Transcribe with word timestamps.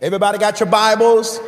Everybody 0.00 0.38
got 0.38 0.60
your 0.60 0.68
Bibles? 0.68 1.40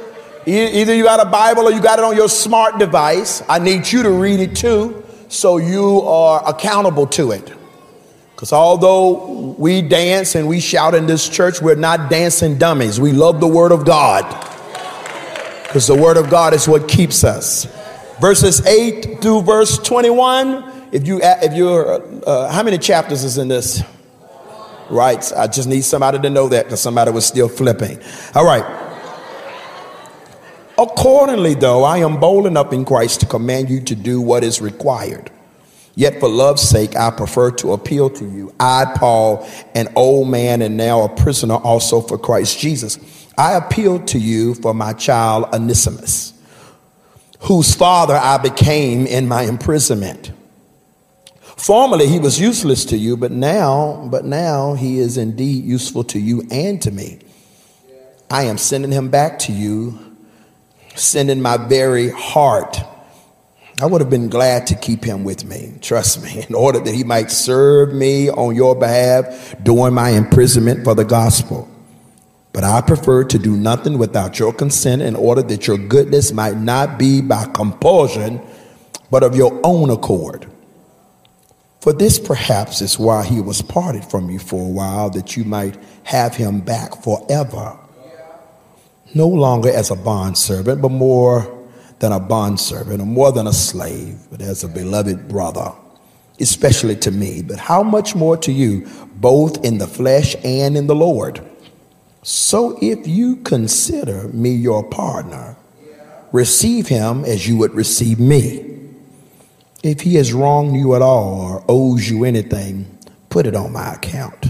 Either 0.45 0.93
you 0.93 1.04
got 1.04 1.25
a 1.25 1.31
Bible 1.31 1.69
or 1.69 1.71
you 1.71 1.81
got 1.81 2.00
it 2.00 2.04
on 2.04 2.17
your 2.17 2.29
smart 2.29 2.80
device. 2.80 3.45
I 3.49 3.61
need 3.61 3.91
you 3.91 4.03
to 4.03 4.11
read 4.11 4.41
it 4.41 4.57
too 4.57 5.04
so 5.29 5.58
you 5.58 6.00
are 6.00 6.42
accountable 6.49 7.07
to 7.08 7.31
it. 7.31 7.52
Because 8.34 8.52
although 8.52 9.55
we 9.57 9.82
dance 9.82 10.34
and 10.34 10.48
we 10.48 10.59
shout 10.59 10.96
in 10.96 11.07
this 11.07 11.29
church, 11.29 11.62
we're 11.62 11.77
not 11.77 12.11
dancing 12.11 12.59
dummies. 12.59 12.98
We 12.98 13.12
love 13.12 13.39
the 13.39 13.46
Word 13.46 13.71
of 13.71 13.84
God. 13.84 14.25
Because 15.62 15.87
the 15.87 15.95
Word 15.95 16.17
of 16.17 16.29
God 16.29 16.53
is 16.53 16.67
what 16.67 16.89
keeps 16.89 17.23
us. 17.23 17.67
Verses 18.21 18.67
8 18.67 19.23
through 19.23 19.43
verse 19.43 19.79
21. 19.79 20.89
If 20.91 21.07
you, 21.07 21.21
if 21.23 21.53
you're, 21.53 22.03
uh, 22.27 22.51
how 22.51 22.64
many 22.64 22.79
chapters 22.79 23.23
is 23.23 23.39
in 23.39 23.46
this? 23.46 23.85
Right. 24.91 25.32
I 25.36 25.46
just 25.46 25.68
need 25.68 25.82
somebody 25.82 26.18
to 26.18 26.30
know 26.30 26.48
that 26.48 26.66
because 26.66 26.80
somebody 26.80 27.11
was 27.11 27.25
still 27.25 27.48
flipping. 27.48 28.00
All 28.34 28.45
right. 28.45 28.64
Accordingly, 30.79 31.54
though, 31.54 31.85
I 31.85 31.98
am 31.98 32.18
bold 32.18 32.46
enough 32.46 32.72
in 32.72 32.84
Christ 32.84 33.20
to 33.20 33.26
command 33.26 33.68
you 33.68 33.82
to 33.82 33.95
do 33.95 34.20
what 34.20 34.42
is 34.42 34.60
required. 34.60 35.30
Yet, 35.95 36.18
for 36.20 36.28
love's 36.28 36.62
sake, 36.62 36.96
I 36.96 37.10
prefer 37.10 37.50
to 37.52 37.72
appeal 37.74 38.08
to 38.10 38.24
you. 38.24 38.54
I, 38.58 38.86
Paul, 38.96 39.46
an 39.74 39.92
old 39.95 40.28
man 40.28 40.62
and 40.62 40.76
now 40.78 41.02
a 41.02 41.09
prisoner 41.09 41.56
also 41.56 42.00
for 42.00 42.16
Christ 42.16 42.59
Jesus. 42.59 42.98
I 43.36 43.54
appeal 43.54 43.98
to 44.06 44.18
you 44.18 44.54
for 44.54 44.72
my 44.72 44.95
child 44.95 45.52
Onesimus, 45.52 46.32
whose 47.40 47.74
father 47.74 48.14
I 48.14 48.38
became 48.38 49.06
in 49.06 49.28
my 49.28 49.42
imprisonment. 49.42 50.32
Formerly 51.60 52.09
he 52.09 52.19
was 52.19 52.41
useless 52.41 52.87
to 52.87 52.96
you, 52.96 53.19
but 53.19 53.30
now, 53.30 54.09
but 54.10 54.24
now 54.24 54.73
he 54.73 54.98
is 54.98 55.18
indeed 55.18 55.62
useful 55.62 56.02
to 56.05 56.18
you 56.18 56.42
and 56.51 56.80
to 56.80 56.91
me. 56.91 57.18
I 58.30 58.45
am 58.45 58.56
sending 58.56 58.91
him 58.91 59.10
back 59.10 59.38
to 59.41 59.52
you, 59.52 59.98
sending 60.95 61.42
my 61.42 61.59
very 61.59 62.09
heart. 62.09 62.80
I 63.79 63.84
would 63.84 64.01
have 64.01 64.09
been 64.09 64.31
glad 64.31 64.69
to 64.69 64.75
keep 64.75 65.05
him 65.05 65.23
with 65.23 65.45
me, 65.45 65.75
trust 65.83 66.23
me, 66.23 66.47
in 66.49 66.55
order 66.55 66.81
that 66.81 66.95
he 66.95 67.05
might 67.05 67.31
serve 67.31 67.93
me 67.93 68.31
on 68.31 68.56
your 68.56 68.75
behalf 68.75 69.55
during 69.62 69.93
my 69.93 70.11
imprisonment 70.11 70.83
for 70.83 70.95
the 70.95 71.05
gospel. 71.05 71.69
But 72.55 72.65
I 72.65 72.81
prefer 72.81 73.25
to 73.25 73.39
do 73.39 73.55
nothing 73.55 73.99
without 73.99 74.39
your 74.39 74.55
consent 74.55 75.03
in 75.03 75.15
order 75.15 75.43
that 75.43 75.67
your 75.67 75.77
goodness 75.77 76.33
might 76.33 76.56
not 76.56 76.99
be 76.99 77.21
by 77.21 77.45
compulsion, 77.53 78.41
but 79.11 79.23
of 79.23 79.37
your 79.37 79.61
own 79.62 79.91
accord. 79.91 80.51
For 81.81 81.95
this 81.95 82.19
perhaps 82.19 82.83
is 82.83 82.98
why 82.98 83.25
he 83.25 83.41
was 83.41 83.62
parted 83.62 84.05
from 84.05 84.28
you 84.31 84.39
for 84.39 84.67
a 84.67 84.69
while, 84.69 85.09
that 85.11 85.36
you 85.36 85.45
might 85.45 85.78
have 86.05 86.37
him 86.37 86.61
back 86.61 87.03
forever. 87.03 87.78
No 89.14 89.27
longer 89.27 89.70
as 89.70 89.91
a 89.91 89.97
bondservant, 89.97 90.83
but 90.83 90.91
more 90.91 91.59
than 91.98 92.12
a 92.12 92.20
bondservant, 92.20 93.00
or 93.00 93.06
more 93.06 93.33
than 93.33 93.47
a 93.47 93.53
slave, 93.53 94.19
but 94.31 94.42
as 94.42 94.62
a 94.62 94.69
beloved 94.69 95.27
brother, 95.27 95.72
especially 96.39 96.97
to 96.97 97.11
me. 97.11 97.42
But 97.42 97.59
how 97.59 97.83
much 97.83 98.15
more 98.15 98.37
to 98.39 98.53
you, 98.53 98.87
both 99.17 99.65
in 99.65 99.78
the 99.78 99.87
flesh 99.87 100.37
and 100.44 100.77
in 100.77 100.87
the 100.87 100.94
Lord? 100.94 101.41
So 102.22 102.78
if 102.83 103.09
you 103.09 103.37
consider 103.37 104.28
me 104.28 104.50
your 104.50 104.84
partner, 104.84 105.56
receive 106.31 106.89
him 106.89 107.25
as 107.25 107.48
you 107.48 107.56
would 107.56 107.72
receive 107.72 108.20
me. 108.20 108.70
If 109.83 110.03
he 110.03 110.17
has 110.17 110.33
wronged 110.33 110.77
you 110.77 110.95
at 110.95 111.03
all 111.03 111.41
or 111.41 111.64
owes 111.69 112.09
you 112.09 112.25
anything, 112.25 112.98
put 113.31 113.47
it 113.47 113.56
on 113.56 113.73
my 113.73 113.95
account. 113.95 114.48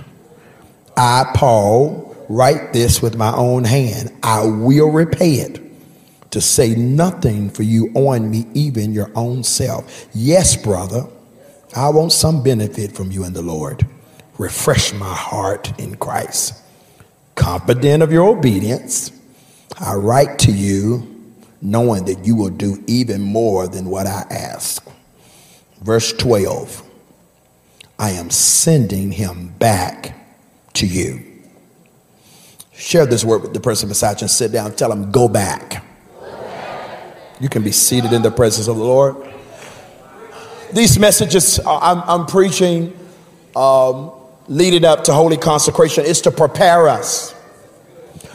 I, 0.97 1.31
Paul, 1.35 2.17
write 2.29 2.73
this 2.73 3.01
with 3.01 3.17
my 3.17 3.33
own 3.35 3.65
hand. 3.65 4.13
I 4.23 4.45
will 4.45 4.91
repay 4.91 5.35
it. 5.35 5.61
To 6.33 6.41
say 6.41 6.77
nothing 6.77 7.51
for 7.51 7.65
you 7.65 7.91
on 7.95 8.31
me, 8.31 8.47
even 8.55 8.93
your 8.93 9.11
own 9.17 9.43
self. 9.43 10.07
Yes, 10.15 10.57
brother, 10.57 11.05
I 11.75 11.89
want 11.89 12.13
some 12.13 12.43
benefit 12.43 12.93
from 12.93 13.11
you 13.11 13.25
in 13.25 13.33
the 13.33 13.43
Lord. 13.43 13.85
Refresh 14.39 14.93
my 14.93 15.13
heart 15.13 15.77
in 15.81 15.97
Christ. 15.97 16.55
Confident 17.35 18.03
of 18.05 18.13
your 18.13 18.29
obedience, 18.29 19.11
I 19.81 19.95
write 19.95 20.39
to 20.41 20.53
you 20.53 21.35
knowing 21.63 22.05
that 22.05 22.25
you 22.25 22.37
will 22.37 22.51
do 22.51 22.83
even 22.87 23.23
more 23.23 23.67
than 23.67 23.87
what 23.87 24.07
I 24.07 24.25
ask. 24.31 24.87
Verse 25.81 26.13
12 26.13 26.83
I 27.99 28.11
am 28.13 28.31
sending 28.31 29.13
him 29.13 29.49
back 29.59 30.17
to 30.75 30.87
you. 30.87 31.23
Share 32.73 33.05
this 33.05 33.25
word 33.25 33.43
with 33.43 33.53
the 33.53 33.61
person 33.61 33.91
beside 33.91 34.21
you 34.21 34.25
and 34.25 34.31
sit 34.31 34.53
down. 34.53 34.73
Tell 34.73 34.91
him, 34.91 35.11
go 35.11 35.29
back. 35.29 35.85
You 37.41 37.49
can 37.51 37.63
be 37.63 37.73
seated 37.73 38.13
in 38.13 38.23
the 38.23 38.31
presence 38.31 38.69
of 38.69 38.77
the 38.77 38.85
Lord. 38.85 39.17
These 40.73 40.99
messages 40.99 41.61
I'm, 41.67 42.03
I'm 42.07 42.27
preaching 42.27 42.97
um, 43.57 44.13
leading 44.49 44.85
up 44.85 45.05
to 45.05 45.13
holy 45.13 45.37
consecration 45.37 46.05
is 46.05 46.21
to 46.23 46.31
prepare 46.31 46.89
us. 46.89 47.35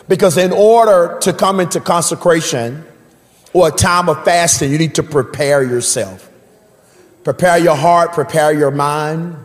Because 0.08 0.38
in 0.38 0.52
order 0.52 1.18
to 1.22 1.34
come 1.34 1.60
into 1.60 1.80
consecration 1.80 2.86
or 3.54 3.70
a 3.70 3.72
time 3.72 4.10
of 4.10 4.24
fasting, 4.24 4.72
you 4.72 4.78
need 4.78 4.96
to 4.96 5.04
prepare 5.04 5.64
yourself. 5.64 6.30
Prepare 7.26 7.58
your 7.58 7.76
heart, 7.76 8.14
prepare 8.14 8.54
your 8.54 8.70
mind. 8.70 9.36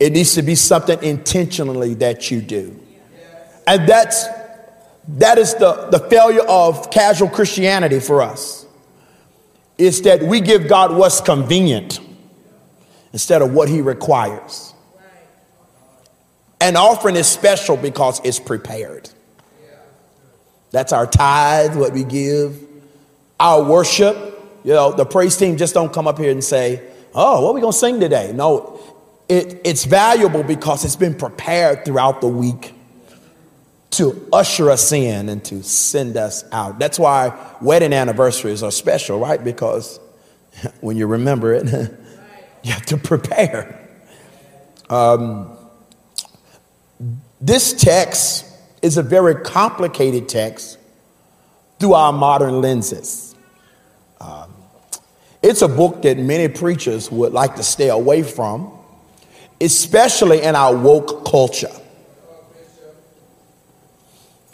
It 0.00 0.12
needs 0.12 0.34
to 0.34 0.42
be 0.42 0.56
something 0.56 1.00
intentionally 1.04 1.94
that 1.94 2.32
you 2.32 2.42
do. 2.42 2.78
And 3.66 3.88
that's 3.88 4.26
that 5.10 5.38
is 5.38 5.54
the, 5.54 5.88
the 5.90 6.00
failure 6.00 6.42
of 6.42 6.90
casual 6.90 7.28
Christianity 7.28 8.00
for 8.00 8.20
us. 8.20 8.66
Is 9.78 10.02
that 10.02 10.20
we 10.20 10.40
give 10.40 10.68
God 10.68 10.94
what's 10.94 11.20
convenient 11.20 12.00
instead 13.12 13.40
of 13.40 13.54
what 13.54 13.68
he 13.68 13.80
requires. 13.80 14.74
An 16.60 16.76
offering 16.76 17.14
is 17.14 17.28
special 17.28 17.76
because 17.76 18.20
it's 18.24 18.40
prepared. 18.40 19.08
That's 20.72 20.92
our 20.92 21.06
tithe, 21.06 21.76
what 21.76 21.92
we 21.92 22.02
give. 22.02 22.60
Our 23.38 23.62
worship, 23.62 24.27
you 24.68 24.74
know, 24.74 24.92
the 24.92 25.06
praise 25.06 25.34
team 25.34 25.56
just 25.56 25.72
don't 25.72 25.94
come 25.94 26.06
up 26.06 26.18
here 26.18 26.30
and 26.30 26.44
say, 26.44 26.82
oh, 27.14 27.40
what 27.40 27.52
are 27.52 27.54
we 27.54 27.62
going 27.62 27.72
to 27.72 27.78
sing 27.78 28.00
today? 28.00 28.32
No, 28.34 28.78
it, 29.26 29.62
it's 29.64 29.86
valuable 29.86 30.42
because 30.42 30.84
it's 30.84 30.94
been 30.94 31.14
prepared 31.14 31.86
throughout 31.86 32.20
the 32.20 32.28
week 32.28 32.74
to 33.92 34.28
usher 34.30 34.70
us 34.70 34.92
in 34.92 35.30
and 35.30 35.42
to 35.46 35.62
send 35.62 36.18
us 36.18 36.44
out. 36.52 36.78
That's 36.78 36.98
why 36.98 37.32
wedding 37.62 37.94
anniversaries 37.94 38.62
are 38.62 38.70
special, 38.70 39.18
right? 39.18 39.42
Because 39.42 40.00
when 40.82 40.98
you 40.98 41.06
remember 41.06 41.54
it, 41.54 41.64
you 42.62 42.70
have 42.70 42.84
to 42.84 42.98
prepare. 42.98 43.88
Um, 44.90 45.56
this 47.40 47.72
text 47.72 48.44
is 48.82 48.98
a 48.98 49.02
very 49.02 49.36
complicated 49.36 50.28
text 50.28 50.76
through 51.78 51.94
our 51.94 52.12
modern 52.12 52.60
lenses. 52.60 53.34
Um, 54.20 54.56
it's 55.42 55.62
a 55.62 55.68
book 55.68 56.02
that 56.02 56.18
many 56.18 56.48
preachers 56.48 57.10
would 57.10 57.32
like 57.32 57.56
to 57.56 57.62
stay 57.62 57.88
away 57.88 58.22
from, 58.22 58.72
especially 59.60 60.42
in 60.42 60.56
our 60.56 60.76
woke 60.76 61.24
culture. 61.24 61.70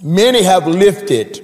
Many 0.02 0.42
have 0.42 0.66
lifted 0.66 1.40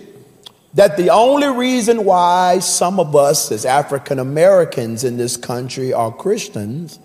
that 0.75 0.97
the 0.97 1.11
only 1.11 1.49
reason 1.49 2.05
why 2.05 2.59
some 2.61 3.01
of 3.01 3.17
us 3.17 3.51
as 3.51 3.65
African 3.65 4.19
Americans 4.19 5.03
in 5.05 5.17
this 5.17 5.37
country 5.37 5.93
are 5.93 6.13
Christians 6.13 6.99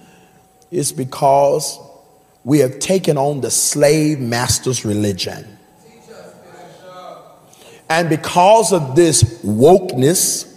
is 0.69 0.91
because 0.91 1.79
we 2.43 2.59
have 2.59 2.79
taken 2.79 3.17
on 3.17 3.41
the 3.41 3.49
slave 3.49 4.19
master's 4.19 4.85
religion. 4.85 5.47
And 7.89 8.09
because 8.09 8.73
of 8.73 8.95
this 8.95 9.23
wokeness, 9.43 10.54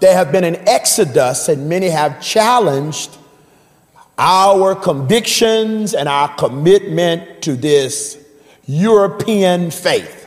there 0.00 0.14
have 0.14 0.32
been 0.32 0.44
an 0.44 0.56
exodus, 0.68 1.48
and 1.48 1.68
many 1.68 1.88
have 1.88 2.20
challenged 2.22 3.16
our 4.18 4.74
convictions 4.74 5.94
and 5.94 6.08
our 6.08 6.34
commitment 6.36 7.42
to 7.42 7.54
this 7.56 8.18
European 8.66 9.70
faith. 9.70 10.26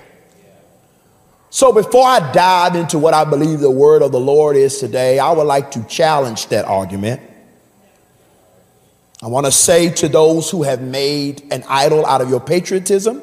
So, 1.52 1.74
before 1.74 2.06
I 2.06 2.32
dive 2.32 2.76
into 2.76 3.00
what 3.00 3.16
I 3.16 3.26
believe 3.26 3.60
the 3.60 3.72
word 3.72 4.04
of 4.04 4.12
the 4.12 4.20
Lord 4.20 4.56
is 4.56 4.78
today, 4.78 5.18
I 5.18 5.32
would 5.32 5.48
like 5.48 5.72
to 5.72 5.84
challenge 5.86 6.48
that 6.48 6.66
argument. 6.66 7.22
I 9.22 9.28
want 9.28 9.48
to 9.48 9.52
say 9.52 9.90
to 9.96 10.08
those 10.08 10.50
who 10.50 10.64
have 10.64 10.82
made 10.82 11.52
an 11.52 11.64
idol 11.68 12.06
out 12.06 12.22
of 12.22 12.30
your 12.30 12.40
patriotism, 12.40 13.22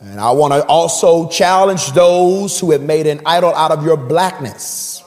and 0.00 0.20
I 0.20 0.32
want 0.32 0.52
to 0.52 0.64
also 0.66 1.28
challenge 1.28 1.92
those 1.92 2.60
who 2.60 2.72
have 2.72 2.82
made 2.82 3.06
an 3.06 3.22
idol 3.24 3.54
out 3.54 3.70
of 3.70 3.84
your 3.84 3.96
blackness. 3.96 5.01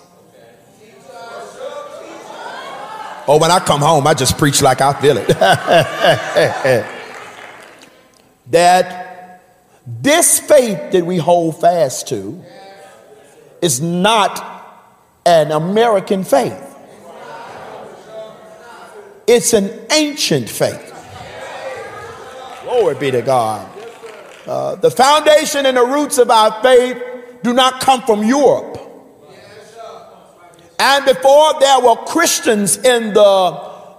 Oh, 3.27 3.39
when 3.39 3.49
I 3.51 3.59
come 3.59 3.81
home, 3.81 4.05
I 4.05 4.13
just 4.13 4.37
preach 4.37 4.61
like 4.61 4.81
I 4.81 4.93
feel 5.01 5.17
it. 5.17 5.27
that 8.51 9.41
This 9.87 10.39
faith 10.39 10.91
that 10.91 11.05
we 11.05 11.17
hold 11.17 11.61
fast 11.61 12.07
to 12.09 12.43
is 13.61 13.81
not 13.81 14.51
an 15.25 15.51
American 15.51 16.23
faith. 16.23 16.61
It's 19.27 19.53
an 19.53 19.71
ancient 19.91 20.49
faith. 20.49 20.91
Glory 22.63 22.95
be 22.95 23.11
to 23.11 23.21
God. 23.21 23.71
Uh, 24.45 24.75
the 24.75 24.91
foundation 24.91 25.65
and 25.65 25.77
the 25.77 25.85
roots 25.85 26.19
of 26.19 26.29
our 26.29 26.61
faith 26.61 27.01
do 27.41 27.53
not 27.53 27.81
come 27.81 28.01
from 28.03 28.23
Europe. 28.23 28.84
And 30.77 31.05
before 31.05 31.59
there 31.59 31.79
were 31.79 31.95
Christians 32.05 32.77
in 32.77 33.13
the 33.13 33.51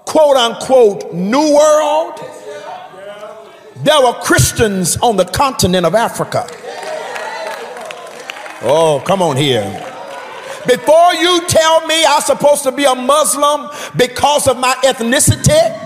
quote 0.04 0.36
unquote 0.36 1.14
New 1.14 1.54
World, 1.54 2.20
there 3.82 4.02
were 4.02 4.14
Christians 4.14 4.96
on 4.98 5.16
the 5.16 5.24
continent 5.24 5.86
of 5.86 5.94
Africa. 5.94 6.46
Oh, 8.62 9.02
come 9.06 9.22
on 9.22 9.36
here. 9.36 9.64
Before 10.66 11.14
you 11.14 11.46
tell 11.46 11.86
me 11.86 12.04
I'm 12.04 12.20
supposed 12.22 12.64
to 12.64 12.72
be 12.72 12.84
a 12.84 12.94
Muslim 12.94 13.70
because 13.96 14.48
of 14.48 14.58
my 14.58 14.74
ethnicity, 14.82 15.82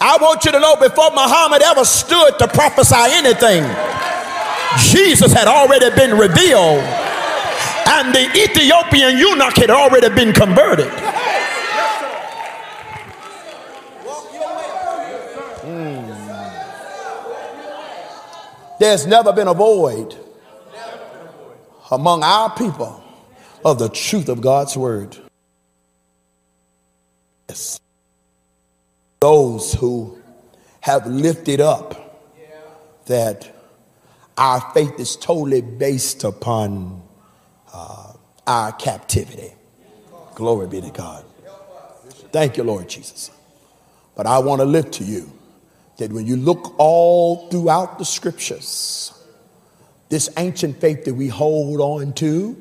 I 0.00 0.18
want 0.20 0.44
you 0.44 0.52
to 0.52 0.60
know 0.60 0.76
before 0.76 1.10
Muhammad 1.10 1.62
ever 1.62 1.84
stood 1.84 2.38
to 2.38 2.48
prophesy 2.48 2.94
anything, 2.98 3.64
Jesus 4.78 5.32
had 5.32 5.48
already 5.48 5.90
been 5.96 6.16
revealed, 6.16 6.82
and 7.88 8.14
the 8.14 8.30
Ethiopian 8.42 9.16
eunuch 9.16 9.56
had 9.56 9.70
already 9.70 10.08
been 10.14 10.32
converted. 10.32 10.90
Hmm. 15.62 16.12
There's 18.78 19.06
never 19.06 19.32
been 19.32 19.48
a 19.48 19.54
void 19.54 20.16
among 21.90 22.22
our 22.24 22.54
people 22.56 23.02
of 23.64 23.78
the 23.78 23.88
truth 23.88 24.28
of 24.28 24.40
God's 24.40 24.76
word. 24.76 25.16
Yes. 27.48 27.78
Those 29.20 29.74
who 29.74 30.18
have 30.80 31.06
lifted 31.06 31.60
up 31.60 32.02
that 33.06 33.54
our 34.36 34.60
faith 34.72 34.98
is 34.98 35.16
totally 35.16 35.60
based 35.60 36.24
upon 36.24 37.01
our 38.52 38.72
captivity. 38.72 39.50
Glory 40.34 40.66
be 40.66 40.80
to 40.82 40.90
God. 40.90 41.24
Thank 42.32 42.58
you, 42.58 42.64
Lord 42.64 42.86
Jesus. 42.86 43.30
But 44.14 44.26
I 44.26 44.38
want 44.40 44.60
to 44.60 44.66
lift 44.66 44.92
to 44.94 45.04
you 45.04 45.32
that 45.96 46.12
when 46.12 46.26
you 46.26 46.36
look 46.36 46.74
all 46.78 47.48
throughout 47.48 47.98
the 47.98 48.04
scriptures, 48.04 49.12
this 50.10 50.28
ancient 50.36 50.78
faith 50.80 51.04
that 51.06 51.14
we 51.14 51.28
hold 51.28 51.80
on 51.80 52.12
to 52.14 52.56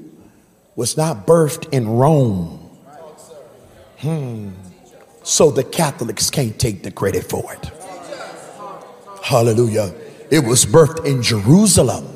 was 0.78 0.96
not 0.96 1.28
birthed 1.28 1.74
in 1.74 1.90
Rome. 1.90 2.58
Hmm. 3.98 4.52
So 5.24 5.52
the 5.52 5.64
Catholics 5.64 6.30
can't 6.30 6.58
take 6.58 6.84
the 6.84 6.92
credit 6.92 7.26
for 7.30 7.54
it. 7.54 7.70
Hallelujah. 9.22 9.94
It 10.30 10.40
was 10.46 10.66
birthed 10.66 11.06
in 11.06 11.22
Jerusalem. 11.22 12.11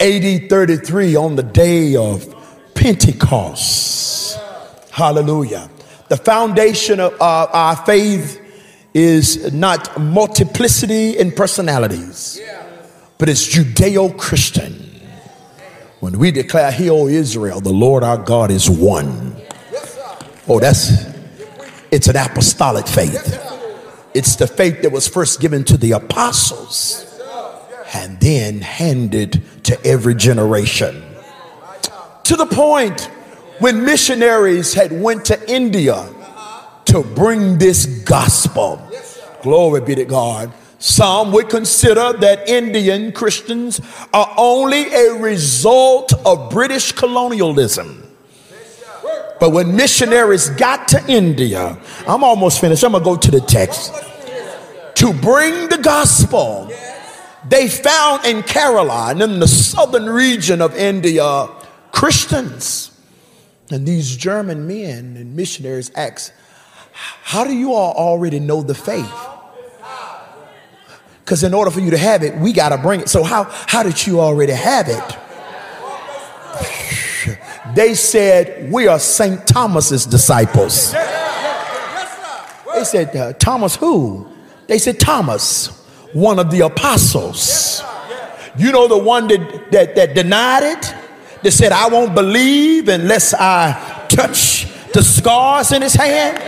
AD 0.00 0.48
33 0.48 1.14
on 1.14 1.36
the 1.36 1.42
day 1.42 1.94
of 1.94 2.34
Pentecost. 2.74 4.40
Hallelujah. 4.90 5.68
The 6.08 6.16
foundation 6.16 7.00
of 7.00 7.20
uh, 7.20 7.48
our 7.52 7.76
faith 7.76 8.40
is 8.94 9.52
not 9.52 10.00
multiplicity 10.00 11.18
in 11.18 11.32
personalities, 11.32 12.40
but 13.18 13.28
it's 13.28 13.46
Judeo 13.54 14.16
Christian. 14.16 14.72
When 16.00 16.18
we 16.18 16.30
declare, 16.30 16.72
Hear, 16.72 16.92
O 16.92 17.06
Israel, 17.06 17.60
the 17.60 17.68
Lord 17.68 18.02
our 18.02 18.16
God 18.16 18.50
is 18.50 18.70
one. 18.70 19.36
Oh, 20.48 20.60
that's 20.60 21.04
it's 21.90 22.08
an 22.08 22.16
apostolic 22.16 22.86
faith. 22.88 23.38
It's 24.14 24.36
the 24.36 24.46
faith 24.46 24.80
that 24.80 24.92
was 24.92 25.06
first 25.06 25.42
given 25.42 25.62
to 25.64 25.76
the 25.76 25.92
apostles 25.92 27.09
and 27.92 28.18
then 28.20 28.60
handed 28.60 29.42
to 29.64 29.86
every 29.86 30.14
generation. 30.14 31.02
To 32.24 32.36
the 32.36 32.46
point 32.46 33.10
when 33.58 33.84
missionaries 33.84 34.74
had 34.74 34.92
went 34.92 35.24
to 35.26 35.50
India 35.50 36.08
to 36.86 37.02
bring 37.02 37.58
this 37.58 37.86
gospel. 38.04 38.80
Glory 39.42 39.80
be 39.80 39.94
to 39.94 40.04
God. 40.04 40.52
Some 40.78 41.30
would 41.32 41.48
consider 41.50 42.14
that 42.14 42.48
Indian 42.48 43.12
Christians 43.12 43.80
are 44.14 44.32
only 44.36 44.92
a 44.92 45.14
result 45.14 46.12
of 46.26 46.50
British 46.50 46.92
colonialism. 46.92 48.06
But 49.38 49.50
when 49.50 49.74
missionaries 49.76 50.50
got 50.50 50.88
to 50.88 51.04
India, 51.06 51.78
I'm 52.06 52.24
almost 52.24 52.60
finished. 52.60 52.82
I'm 52.84 52.92
going 52.92 53.02
to 53.02 53.10
go 53.10 53.16
to 53.16 53.30
the 53.30 53.40
text. 53.40 53.92
To 54.96 55.12
bring 55.14 55.68
the 55.68 55.78
gospel, 55.78 56.70
they 57.48 57.68
found 57.68 58.24
in 58.26 58.42
Kerala, 58.42 59.12
in 59.12 59.40
the 59.40 59.48
southern 59.48 60.08
region 60.08 60.60
of 60.60 60.76
India, 60.76 61.48
Christians. 61.92 62.90
And 63.70 63.86
these 63.86 64.16
German 64.16 64.66
men 64.66 65.16
and 65.16 65.36
missionaries 65.36 65.90
asked, 65.94 66.32
how 66.92 67.44
do 67.44 67.54
you 67.54 67.72
all 67.72 67.94
already 67.94 68.40
know 68.40 68.62
the 68.62 68.74
faith? 68.74 69.10
Because 71.24 71.44
in 71.44 71.54
order 71.54 71.70
for 71.70 71.80
you 71.80 71.90
to 71.90 71.98
have 71.98 72.22
it, 72.22 72.36
we 72.36 72.52
got 72.52 72.70
to 72.70 72.78
bring 72.78 73.00
it. 73.00 73.08
So, 73.08 73.22
how, 73.22 73.44
how 73.44 73.82
did 73.84 74.04
you 74.06 74.20
already 74.20 74.52
have 74.52 74.88
it? 74.88 75.16
They 77.74 77.94
said, 77.94 78.72
We 78.72 78.88
are 78.88 78.98
St. 78.98 79.46
Thomas's 79.46 80.04
disciples. 80.04 80.90
They 80.92 82.84
said, 82.84 83.14
uh, 83.14 83.32
Thomas 83.34 83.76
who? 83.76 84.26
They 84.66 84.78
said, 84.78 84.98
Thomas, 84.98 85.79
one 86.12 86.38
of 86.38 86.50
the 86.50 86.60
apostles. 86.60 87.82
You 88.56 88.72
know 88.72 88.88
the 88.88 88.98
one 88.98 89.28
that, 89.28 89.70
that, 89.70 89.94
that 89.96 90.14
denied 90.14 90.62
it? 90.62 90.94
That 91.42 91.52
said, 91.52 91.72
I 91.72 91.88
won't 91.88 92.14
believe 92.14 92.88
unless 92.88 93.32
I 93.32 94.06
touch 94.08 94.66
the 94.92 95.02
scars 95.02 95.72
in 95.72 95.82
his 95.82 95.94
hand? 95.94 96.38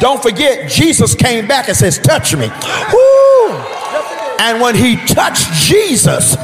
Don't 0.00 0.22
forget, 0.22 0.70
Jesus 0.70 1.14
came 1.14 1.46
back 1.46 1.68
and 1.68 1.76
says, 1.76 1.98
Touch 1.98 2.34
me. 2.34 2.48
Woo! 2.92 3.32
And 4.40 4.60
when 4.60 4.74
he 4.74 4.96
touched 5.06 5.52
Jesus, 5.52 6.34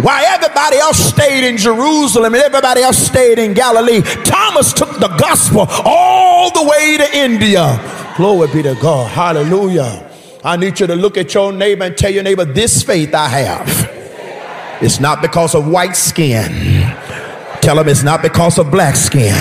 while 0.00 0.24
everybody 0.24 0.78
else 0.78 0.98
stayed 0.98 1.46
in 1.46 1.56
Jerusalem 1.58 2.34
and 2.34 2.42
everybody 2.42 2.80
else 2.80 2.96
stayed 2.96 3.38
in 3.38 3.52
Galilee, 3.52 4.00
Thomas 4.24 4.72
took 4.72 4.98
the 4.98 5.14
gospel 5.18 5.66
all 5.84 6.50
the 6.50 6.62
way 6.62 6.96
to 6.96 7.18
India. 7.18 7.78
Glory 8.16 8.48
be 8.52 8.62
to 8.62 8.74
God. 8.80 9.10
Hallelujah. 9.10 10.05
I 10.46 10.56
need 10.56 10.78
you 10.78 10.86
to 10.86 10.94
look 10.94 11.18
at 11.18 11.34
your 11.34 11.50
neighbor 11.50 11.82
and 11.82 11.98
tell 11.98 12.08
your 12.08 12.22
neighbor, 12.22 12.44
This 12.44 12.80
faith 12.80 13.12
I 13.12 13.26
have. 13.26 14.80
It's 14.80 15.00
not 15.00 15.20
because 15.20 15.56
of 15.56 15.66
white 15.66 15.96
skin. 15.96 16.52
Tell 17.60 17.74
them 17.74 17.88
it's 17.88 18.04
not 18.04 18.22
because 18.22 18.56
of 18.56 18.70
black 18.70 18.94
skin. 18.94 19.34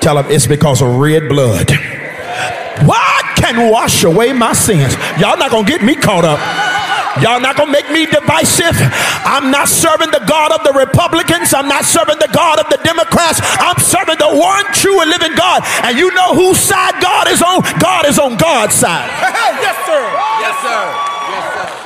Tell 0.00 0.16
them 0.16 0.26
it's 0.28 0.46
because 0.46 0.82
of 0.82 0.96
red 0.96 1.30
blood. 1.30 1.70
What 2.84 3.36
can 3.36 3.70
wash 3.70 4.04
away 4.04 4.34
my 4.34 4.52
sins? 4.52 4.92
Y'all 5.18 5.38
not 5.38 5.50
gonna 5.50 5.66
get 5.66 5.82
me 5.82 5.94
caught 5.94 6.26
up. 6.26 6.65
Y'all 7.22 7.40
not 7.40 7.56
gonna 7.56 7.72
make 7.72 7.90
me 7.90 8.06
divisive. 8.06 8.76
I'm 9.24 9.50
not 9.50 9.68
serving 9.68 10.10
the 10.10 10.24
God 10.26 10.52
of 10.52 10.62
the 10.64 10.72
Republicans. 10.72 11.54
I'm 11.54 11.68
not 11.68 11.84
serving 11.84 12.18
the 12.18 12.28
God 12.32 12.60
of 12.60 12.68
the 12.68 12.78
Democrats. 12.84 13.40
I'm 13.42 13.78
serving 13.78 14.18
the 14.18 14.36
one 14.36 14.64
true 14.72 15.00
and 15.00 15.10
living 15.10 15.34
God. 15.34 15.62
And 15.84 15.96
you 15.96 16.12
know 16.14 16.34
whose 16.34 16.58
side 16.58 17.00
God 17.00 17.28
is 17.28 17.42
on? 17.42 17.62
God 17.80 18.06
is 18.06 18.18
on 18.18 18.36
God's 18.36 18.74
side. 18.74 19.08
yes, 19.60 19.76
sir. 19.86 20.02
Yes, 20.40 20.56
sir. 20.62 20.82
Yes, 21.30 21.52
sir. 21.54 21.82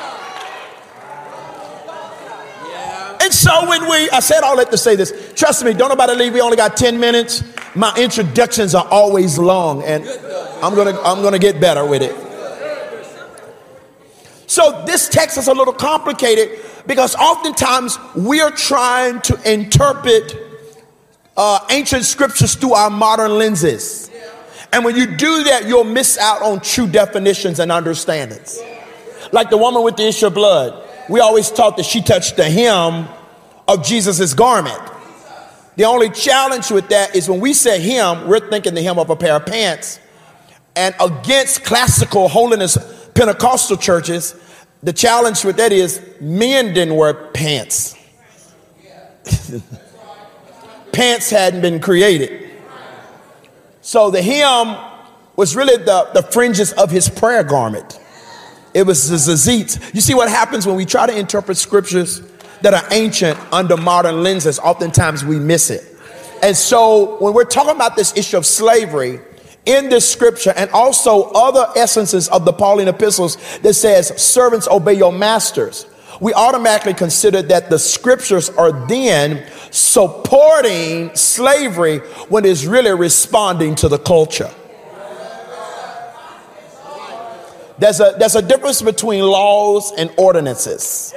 And 3.22 3.34
so 3.34 3.68
when 3.68 3.82
we, 3.82 4.10
I 4.10 4.20
said 4.20 4.40
all 4.42 4.56
that 4.56 4.70
to 4.70 4.78
say 4.78 4.96
this. 4.96 5.12
Trust 5.36 5.64
me, 5.64 5.74
don't 5.74 5.90
nobody 5.90 6.14
leave. 6.14 6.32
We 6.32 6.40
only 6.40 6.56
got 6.56 6.76
10 6.76 6.98
minutes. 6.98 7.44
My 7.74 7.94
introductions 7.96 8.74
are 8.74 8.86
always 8.90 9.38
long, 9.38 9.82
and 9.84 10.04
I'm 10.62 10.74
gonna 10.74 10.98
I'm 11.02 11.22
gonna 11.22 11.38
get 11.38 11.60
better 11.60 11.86
with 11.86 12.02
it. 12.02 12.29
So 14.50 14.82
this 14.84 15.08
text 15.08 15.38
is 15.38 15.46
a 15.46 15.54
little 15.54 15.72
complicated 15.72 16.58
because 16.84 17.14
oftentimes 17.14 17.96
we 18.16 18.40
are 18.40 18.50
trying 18.50 19.20
to 19.20 19.38
interpret 19.48 20.36
uh, 21.36 21.64
ancient 21.70 22.04
scriptures 22.04 22.56
through 22.56 22.72
our 22.72 22.90
modern 22.90 23.38
lenses. 23.38 24.10
And 24.72 24.84
when 24.84 24.96
you 24.96 25.06
do 25.06 25.44
that, 25.44 25.68
you'll 25.68 25.84
miss 25.84 26.18
out 26.18 26.42
on 26.42 26.58
true 26.62 26.88
definitions 26.88 27.60
and 27.60 27.70
understandings. 27.70 28.58
Like 29.30 29.50
the 29.50 29.56
woman 29.56 29.84
with 29.84 29.94
the 29.94 30.08
issue 30.08 30.26
of 30.26 30.34
blood. 30.34 30.84
We 31.08 31.20
always 31.20 31.48
taught 31.52 31.76
that 31.76 31.86
she 31.86 32.02
touched 32.02 32.36
the 32.36 32.50
hem 32.50 33.06
of 33.68 33.84
Jesus' 33.84 34.34
garment. 34.34 34.80
The 35.76 35.84
only 35.84 36.10
challenge 36.10 36.72
with 36.72 36.88
that 36.88 37.14
is 37.14 37.28
when 37.28 37.38
we 37.38 37.52
say 37.52 37.80
hem, 37.80 38.26
we're 38.26 38.50
thinking 38.50 38.74
the 38.74 38.82
hem 38.82 38.98
of 38.98 39.10
a 39.10 39.16
pair 39.16 39.36
of 39.36 39.46
pants. 39.46 40.00
And 40.74 40.92
against 41.00 41.62
classical 41.62 42.28
holiness 42.28 42.99
Pentecostal 43.14 43.76
churches, 43.76 44.34
The 44.82 44.92
challenge 44.92 45.44
with 45.44 45.56
that 45.56 45.72
is 45.72 46.00
men 46.20 46.72
didn't 46.72 46.96
wear 46.96 47.12
pants. 47.12 47.94
pants 50.92 51.30
hadn't 51.30 51.60
been 51.60 51.80
created. 51.80 52.50
So 53.82 54.10
the 54.10 54.22
hem 54.22 54.76
was 55.36 55.54
really 55.56 55.82
the, 55.82 56.08
the 56.14 56.22
fringes 56.22 56.72
of 56.72 56.90
his 56.90 57.08
prayer 57.08 57.44
garment. 57.44 58.00
It 58.72 58.86
was 58.86 59.08
the 59.08 59.16
tzitzit. 59.16 59.94
You 59.94 60.00
see 60.00 60.14
what 60.14 60.28
happens 60.28 60.66
when 60.66 60.76
we 60.76 60.84
try 60.84 61.06
to 61.06 61.18
interpret 61.18 61.56
scriptures 61.56 62.22
that 62.62 62.72
are 62.72 62.84
ancient 62.90 63.38
under 63.52 63.76
modern 63.76 64.22
lenses? 64.22 64.58
Oftentimes 64.58 65.24
we 65.24 65.38
miss 65.38 65.70
it. 65.70 65.84
And 66.42 66.56
so 66.56 67.16
when 67.18 67.34
we're 67.34 67.44
talking 67.44 67.74
about 67.74 67.96
this 67.96 68.16
issue 68.16 68.36
of 68.36 68.46
slavery, 68.46 69.20
in 69.66 69.88
this 69.88 70.10
scripture 70.10 70.52
and 70.56 70.70
also 70.70 71.30
other 71.34 71.66
essences 71.76 72.28
of 72.28 72.44
the 72.44 72.52
Pauline 72.52 72.88
epistles 72.88 73.36
that 73.58 73.74
says 73.74 74.08
servants 74.20 74.66
obey 74.68 74.94
your 74.94 75.12
masters 75.12 75.86
we 76.20 76.34
automatically 76.34 76.92
consider 76.92 77.40
that 77.40 77.70
the 77.70 77.78
scriptures 77.78 78.50
are 78.50 78.86
then 78.88 79.46
supporting 79.70 81.14
slavery 81.14 81.98
when 82.28 82.44
it's 82.44 82.64
really 82.64 82.92
responding 82.92 83.74
to 83.74 83.88
the 83.88 83.98
culture 83.98 84.50
There's 87.80 87.98
a, 87.98 88.14
there's 88.18 88.36
a 88.36 88.42
difference 88.42 88.82
between 88.82 89.24
laws 89.24 89.90
and 89.96 90.12
ordinances. 90.18 91.14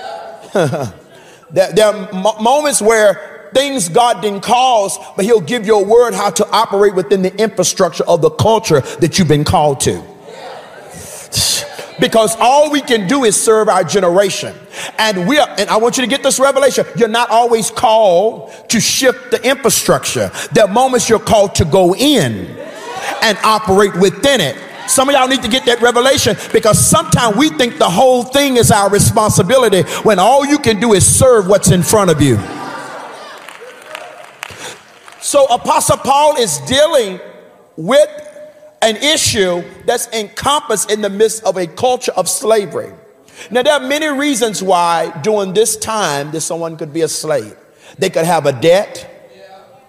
there, 0.54 0.92
there 1.50 1.86
are 1.86 2.40
moments 2.40 2.80
where 2.80 3.37
things 3.52 3.88
God 3.88 4.22
didn't 4.22 4.42
cause, 4.42 4.98
but 5.16 5.24
He'll 5.24 5.40
give 5.40 5.66
you 5.66 5.78
a 5.78 5.84
word 5.84 6.14
how 6.14 6.30
to 6.30 6.48
operate 6.50 6.94
within 6.94 7.22
the 7.22 7.34
infrastructure 7.40 8.04
of 8.04 8.22
the 8.22 8.30
culture 8.30 8.80
that 8.80 9.18
you've 9.18 9.28
been 9.28 9.44
called 9.44 9.80
to. 9.80 10.02
Because 12.00 12.36
all 12.38 12.70
we 12.70 12.80
can 12.80 13.08
do 13.08 13.24
is 13.24 13.40
serve 13.40 13.68
our 13.68 13.82
generation. 13.82 14.54
And 14.98 15.26
we 15.26 15.38
are, 15.38 15.48
and 15.58 15.68
I 15.68 15.78
want 15.78 15.96
you 15.96 16.04
to 16.04 16.08
get 16.08 16.22
this 16.22 16.38
revelation. 16.38 16.86
You're 16.96 17.08
not 17.08 17.30
always 17.30 17.70
called 17.70 18.52
to 18.68 18.80
shift 18.80 19.32
the 19.32 19.42
infrastructure. 19.42 20.30
There 20.52 20.64
are 20.64 20.72
moments 20.72 21.08
you're 21.08 21.18
called 21.18 21.56
to 21.56 21.64
go 21.64 21.96
in 21.96 22.56
and 23.22 23.38
operate 23.38 23.96
within 23.96 24.40
it. 24.40 24.56
Some 24.88 25.08
of 25.08 25.14
y'all 25.14 25.28
need 25.28 25.42
to 25.42 25.48
get 25.48 25.66
that 25.66 25.82
revelation 25.82 26.36
because 26.52 26.78
sometimes 26.78 27.36
we 27.36 27.50
think 27.50 27.78
the 27.78 27.90
whole 27.90 28.22
thing 28.22 28.56
is 28.56 28.70
our 28.70 28.88
responsibility 28.88 29.82
when 30.02 30.18
all 30.18 30.46
you 30.46 30.58
can 30.58 30.80
do 30.80 30.94
is 30.94 31.04
serve 31.04 31.46
what's 31.46 31.70
in 31.70 31.82
front 31.82 32.10
of 32.10 32.22
you. 32.22 32.36
So, 35.20 35.46
Apostle 35.46 35.96
Paul 35.96 36.36
is 36.36 36.58
dealing 36.58 37.20
with 37.76 38.08
an 38.82 38.96
issue 38.96 39.64
that's 39.84 40.06
encompassed 40.12 40.90
in 40.90 41.00
the 41.00 41.10
midst 41.10 41.42
of 41.44 41.56
a 41.56 41.66
culture 41.66 42.12
of 42.12 42.28
slavery. 42.28 42.92
Now, 43.50 43.62
there 43.62 43.74
are 43.74 43.80
many 43.80 44.06
reasons 44.06 44.62
why 44.62 45.12
during 45.22 45.54
this 45.54 45.76
time 45.76 46.30
that 46.32 46.40
someone 46.40 46.76
could 46.76 46.92
be 46.92 47.02
a 47.02 47.08
slave. 47.08 47.56
They 47.98 48.10
could 48.10 48.24
have 48.24 48.46
a 48.46 48.52
debt, 48.52 49.32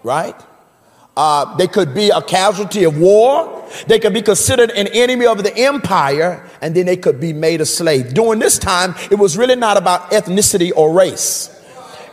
right? 0.03 0.35
Uh, 1.17 1.55
they 1.57 1.67
could 1.67 1.93
be 1.93 2.09
a 2.09 2.21
casualty 2.21 2.85
of 2.85 2.97
war. 2.97 3.67
They 3.87 3.99
could 3.99 4.13
be 4.13 4.21
considered 4.21 4.71
an 4.71 4.87
enemy 4.87 5.25
of 5.25 5.43
the 5.43 5.55
empire, 5.57 6.49
and 6.61 6.73
then 6.73 6.85
they 6.85 6.95
could 6.95 7.19
be 7.19 7.33
made 7.33 7.59
a 7.59 7.65
slave. 7.65 8.13
During 8.13 8.39
this 8.39 8.57
time, 8.57 8.95
it 9.11 9.15
was 9.15 9.37
really 9.37 9.55
not 9.55 9.77
about 9.77 10.11
ethnicity 10.11 10.71
or 10.75 10.93
race, 10.93 11.49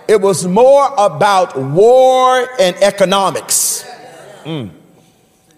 it 0.08 0.20
was 0.20 0.46
more 0.46 0.88
about 0.98 1.58
war 1.58 2.48
and 2.60 2.76
economics. 2.76 3.84
Mm. 4.44 4.70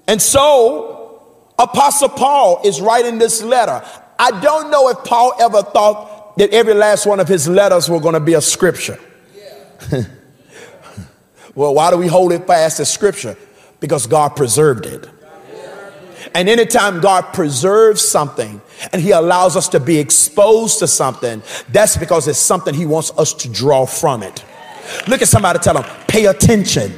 And 0.06 0.22
so, 0.22 1.22
Apostle 1.58 2.08
Paul 2.08 2.62
is 2.64 2.80
writing 2.80 3.18
this 3.18 3.42
letter. 3.42 3.84
I 4.18 4.40
don't 4.40 4.70
know 4.70 4.88
if 4.88 5.04
Paul 5.04 5.34
ever 5.40 5.62
thought 5.62 6.36
that 6.38 6.50
every 6.50 6.74
last 6.74 7.06
one 7.06 7.20
of 7.20 7.28
his 7.28 7.48
letters 7.48 7.88
were 7.88 8.00
going 8.00 8.14
to 8.14 8.20
be 8.20 8.34
a 8.34 8.40
scripture. 8.40 8.98
Well, 11.58 11.74
why 11.74 11.90
do 11.90 11.96
we 11.96 12.06
hold 12.06 12.30
it 12.30 12.46
fast 12.46 12.78
as 12.78 12.88
scripture? 12.88 13.36
Because 13.80 14.06
God 14.06 14.36
preserved 14.36 14.86
it. 14.86 15.08
And 16.32 16.48
anytime 16.48 17.00
God 17.00 17.32
preserves 17.34 18.00
something 18.00 18.60
and 18.92 19.00
He 19.02 19.10
allows 19.10 19.56
us 19.56 19.68
to 19.70 19.80
be 19.80 19.98
exposed 19.98 20.78
to 20.80 20.86
something, 20.86 21.42
that's 21.70 21.96
because 21.96 22.28
it's 22.28 22.38
something 22.38 22.74
He 22.74 22.86
wants 22.86 23.10
us 23.16 23.34
to 23.34 23.48
draw 23.48 23.86
from 23.86 24.22
it. 24.22 24.44
Look 25.06 25.22
at 25.22 25.28
somebody, 25.28 25.58
tell 25.58 25.74
them, 25.74 25.84
pay 26.06 26.26
attention. 26.26 26.92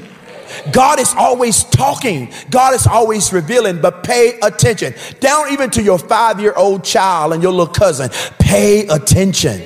God 0.72 0.98
is 0.98 1.14
always 1.16 1.64
talking, 1.64 2.32
God 2.50 2.74
is 2.74 2.86
always 2.86 3.32
revealing, 3.32 3.80
but 3.80 4.02
pay 4.02 4.38
attention. 4.42 4.94
Down 5.20 5.52
even 5.52 5.70
to 5.70 5.82
your 5.82 5.98
five 5.98 6.40
year 6.40 6.54
old 6.56 6.84
child 6.84 7.32
and 7.32 7.42
your 7.42 7.52
little 7.52 7.72
cousin, 7.72 8.10
pay 8.38 8.86
attention 8.88 9.62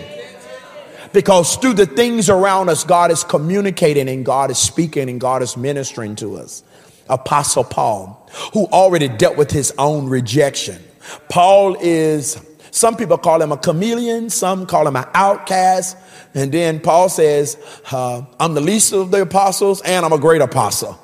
because 1.14 1.56
through 1.56 1.74
the 1.74 1.86
things 1.86 2.28
around 2.28 2.68
us, 2.68 2.84
God 2.84 3.10
is 3.10 3.24
communicating 3.24 4.08
and 4.08 4.26
God 4.26 4.50
is 4.50 4.58
speaking 4.58 5.08
and 5.08 5.20
God 5.20 5.42
is 5.42 5.56
ministering 5.56 6.16
to 6.16 6.36
us. 6.36 6.62
Apostle 7.08 7.64
Paul, 7.64 8.28
who 8.52 8.66
already 8.66 9.08
dealt 9.08 9.36
with 9.36 9.50
his 9.50 9.72
own 9.78 10.08
rejection. 10.08 10.82
Paul 11.28 11.76
is, 11.80 12.40
some 12.70 12.96
people 12.96 13.18
call 13.18 13.40
him 13.40 13.52
a 13.52 13.56
chameleon, 13.56 14.30
some 14.30 14.66
call 14.66 14.86
him 14.86 14.96
an 14.96 15.06
outcast. 15.14 15.96
And 16.34 16.50
then 16.50 16.80
Paul 16.80 17.08
says, 17.08 17.56
uh, 17.92 18.22
I'm 18.40 18.54
the 18.54 18.60
least 18.60 18.92
of 18.92 19.10
the 19.10 19.22
apostles 19.22 19.80
and 19.82 20.04
I'm 20.04 20.12
a 20.12 20.18
great 20.18 20.42
apostle. 20.42 20.98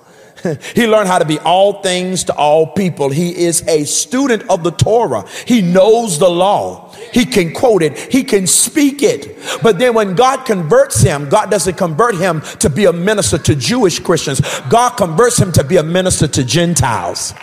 he 0.74 0.86
learned 0.86 1.08
how 1.08 1.18
to 1.18 1.24
be 1.24 1.38
all 1.40 1.82
things 1.82 2.24
to 2.24 2.34
all 2.34 2.66
people. 2.66 3.10
He 3.10 3.36
is 3.36 3.66
a 3.68 3.84
student 3.84 4.48
of 4.48 4.62
the 4.62 4.70
Torah. 4.70 5.26
He 5.46 5.60
knows 5.62 6.18
the 6.18 6.28
law. 6.28 6.92
He 7.12 7.24
can 7.24 7.52
quote 7.52 7.82
it. 7.82 7.98
He 7.98 8.24
can 8.24 8.46
speak 8.46 9.02
it. 9.02 9.36
But 9.62 9.78
then 9.78 9.94
when 9.94 10.14
God 10.14 10.44
converts 10.44 11.00
him, 11.00 11.28
God 11.28 11.50
doesn't 11.50 11.76
convert 11.76 12.16
him 12.16 12.40
to 12.60 12.70
be 12.70 12.86
a 12.86 12.92
minister 12.92 13.38
to 13.38 13.54
Jewish 13.54 13.98
Christians. 13.98 14.40
God 14.68 14.90
converts 14.90 15.38
him 15.38 15.52
to 15.52 15.64
be 15.64 15.76
a 15.76 15.82
minister 15.82 16.26
to 16.28 16.44
Gentiles. 16.44 17.34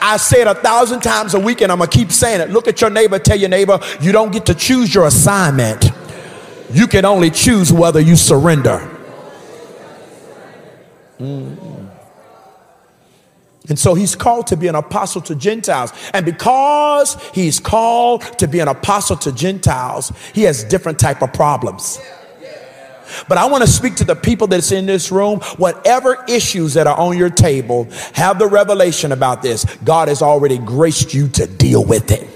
I 0.00 0.16
say 0.16 0.40
it 0.40 0.46
a 0.46 0.54
thousand 0.54 1.00
times 1.00 1.34
a 1.34 1.40
week 1.40 1.60
and 1.60 1.70
I'm 1.70 1.78
going 1.78 1.90
to 1.90 1.96
keep 1.96 2.10
saying 2.10 2.40
it. 2.40 2.50
Look 2.50 2.68
at 2.68 2.80
your 2.80 2.90
neighbor, 2.90 3.18
tell 3.18 3.38
your 3.38 3.48
neighbor, 3.48 3.78
you 4.00 4.12
don't 4.12 4.32
get 4.32 4.46
to 4.46 4.54
choose 4.54 4.94
your 4.94 5.06
assignment. 5.06 5.90
You 6.72 6.86
can 6.86 7.04
only 7.04 7.30
choose 7.30 7.72
whether 7.72 8.00
you 8.00 8.16
surrender. 8.16 8.88
Mm. 11.18 11.88
And 13.68 13.78
so 13.78 13.94
he's 13.94 14.16
called 14.16 14.48
to 14.48 14.56
be 14.56 14.66
an 14.66 14.74
apostle 14.74 15.20
to 15.22 15.34
Gentiles. 15.34 15.92
And 16.12 16.26
because 16.26 17.16
he's 17.32 17.60
called 17.60 18.22
to 18.38 18.48
be 18.48 18.58
an 18.58 18.68
apostle 18.68 19.16
to 19.18 19.32
Gentiles, 19.32 20.12
he 20.34 20.42
has 20.42 20.64
different 20.64 20.98
type 20.98 21.22
of 21.22 21.32
problems. 21.32 22.00
But 23.28 23.38
I 23.38 23.46
want 23.46 23.62
to 23.62 23.70
speak 23.70 23.96
to 23.96 24.04
the 24.04 24.16
people 24.16 24.46
that's 24.46 24.72
in 24.72 24.86
this 24.86 25.10
room. 25.10 25.40
Whatever 25.56 26.24
issues 26.28 26.74
that 26.74 26.86
are 26.86 26.96
on 26.96 27.16
your 27.16 27.30
table, 27.30 27.88
have 28.14 28.38
the 28.38 28.46
revelation 28.46 29.12
about 29.12 29.42
this. 29.42 29.64
God 29.84 30.08
has 30.08 30.22
already 30.22 30.58
graced 30.58 31.14
you 31.14 31.28
to 31.28 31.46
deal 31.46 31.84
with 31.84 32.10
it. 32.10 32.28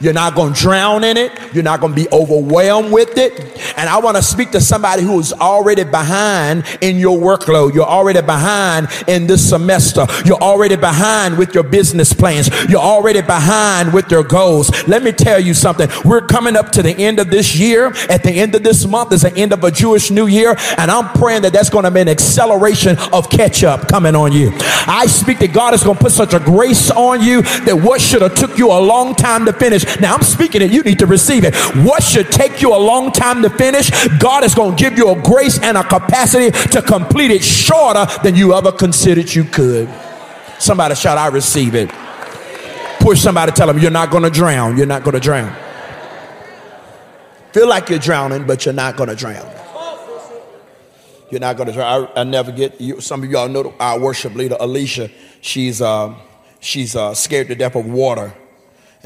You're 0.00 0.12
not 0.12 0.34
going 0.34 0.52
to 0.52 0.60
drown 0.60 1.04
in 1.04 1.16
it. 1.16 1.32
You're 1.54 1.64
not 1.64 1.80
going 1.80 1.94
to 1.94 2.02
be 2.02 2.08
overwhelmed 2.12 2.92
with 2.92 3.16
it. 3.16 3.40
And 3.76 3.88
I 3.88 3.98
want 3.98 4.16
to 4.16 4.22
speak 4.22 4.50
to 4.52 4.60
somebody 4.60 5.02
who 5.02 5.18
is 5.18 5.32
already 5.32 5.84
behind 5.84 6.64
in 6.80 6.96
your 6.96 7.18
workload. 7.18 7.74
You're 7.74 7.84
already 7.84 8.20
behind 8.20 8.88
in 9.06 9.26
this 9.26 9.48
semester. 9.48 10.06
You're 10.24 10.40
already 10.40 10.76
behind 10.76 11.38
with 11.38 11.54
your 11.54 11.64
business 11.64 12.12
plans. 12.12 12.48
You're 12.68 12.80
already 12.80 13.22
behind 13.22 13.92
with 13.92 14.10
your 14.10 14.22
goals. 14.22 14.70
Let 14.86 15.02
me 15.02 15.12
tell 15.12 15.40
you 15.40 15.54
something. 15.54 15.88
We're 16.04 16.26
coming 16.26 16.56
up 16.56 16.70
to 16.72 16.82
the 16.82 16.96
end 16.96 17.18
of 17.18 17.30
this 17.30 17.56
year. 17.56 17.86
At 18.10 18.22
the 18.22 18.32
end 18.32 18.54
of 18.54 18.62
this 18.62 18.86
month 18.86 19.12
is 19.12 19.22
the 19.22 19.34
end 19.34 19.52
of 19.52 19.64
a 19.64 19.70
Jewish 19.70 20.10
New 20.10 20.26
Year. 20.26 20.56
And 20.76 20.90
I'm 20.90 21.08
praying 21.18 21.42
that 21.42 21.52
that's 21.52 21.70
going 21.70 21.84
to 21.84 21.90
be 21.90 22.00
an 22.00 22.08
acceleration 22.08 22.96
of 23.12 23.30
catch 23.30 23.64
up 23.64 23.88
coming 23.88 24.14
on 24.14 24.32
you. 24.32 24.52
I 24.86 25.06
speak 25.06 25.38
that 25.38 25.52
God 25.52 25.74
is 25.74 25.82
going 25.82 25.96
to 25.96 26.02
put 26.02 26.12
such 26.12 26.34
a 26.34 26.40
grace 26.40 26.90
on 26.90 27.22
you 27.22 27.42
that 27.42 27.76
what 27.82 28.00
should 28.00 28.22
have 28.22 28.34
took 28.34 28.58
you 28.58 28.70
a 28.70 28.80
long 28.80 29.14
time 29.14 29.44
to 29.46 29.52
finish 29.52 29.85
now 30.00 30.14
I'm 30.14 30.22
speaking 30.22 30.62
it, 30.62 30.72
you 30.72 30.82
need 30.82 30.98
to 31.00 31.06
receive 31.06 31.44
it. 31.44 31.54
What 31.84 32.02
should 32.02 32.30
take 32.30 32.62
you 32.62 32.74
a 32.74 32.78
long 32.78 33.12
time 33.12 33.42
to 33.42 33.50
finish, 33.50 33.90
God 34.18 34.44
is 34.44 34.54
going 34.54 34.76
to 34.76 34.82
give 34.82 34.98
you 34.98 35.10
a 35.10 35.22
grace 35.22 35.58
and 35.60 35.76
a 35.76 35.84
capacity 35.84 36.50
to 36.70 36.82
complete 36.82 37.30
it 37.30 37.42
shorter 37.42 38.06
than 38.22 38.34
you 38.34 38.54
ever 38.54 38.72
considered 38.72 39.32
you 39.34 39.44
could. 39.44 39.88
Somebody 40.58 40.94
shout, 40.94 41.18
I 41.18 41.28
receive 41.28 41.74
it. 41.74 41.90
Push 43.00 43.20
somebody, 43.20 43.52
tell 43.52 43.66
them, 43.66 43.78
you're 43.78 43.90
not 43.90 44.10
going 44.10 44.24
to 44.24 44.30
drown. 44.30 44.76
You're 44.76 44.86
not 44.86 45.04
going 45.04 45.14
to 45.14 45.20
drown. 45.20 45.54
Feel 47.52 47.68
like 47.68 47.88
you're 47.88 47.98
drowning, 47.98 48.46
but 48.46 48.64
you're 48.64 48.74
not 48.74 48.96
going 48.96 49.08
to 49.08 49.14
drown. 49.14 49.48
You're 51.30 51.40
not 51.40 51.56
going 51.56 51.68
to 51.68 51.72
drown. 51.72 52.08
I, 52.16 52.20
I 52.20 52.24
never 52.24 52.52
get 52.52 52.80
you. 52.80 53.00
Some 53.00 53.22
of 53.22 53.30
y'all 53.30 53.48
know 53.48 53.74
our 53.80 53.98
worship 53.98 54.34
leader, 54.34 54.56
Alicia. 54.60 55.10
She's 55.40 55.82
uh, 55.82 56.14
she's 56.60 56.94
uh, 56.94 57.14
scared 57.14 57.48
to 57.48 57.54
death 57.54 57.74
of 57.74 57.86
water. 57.86 58.32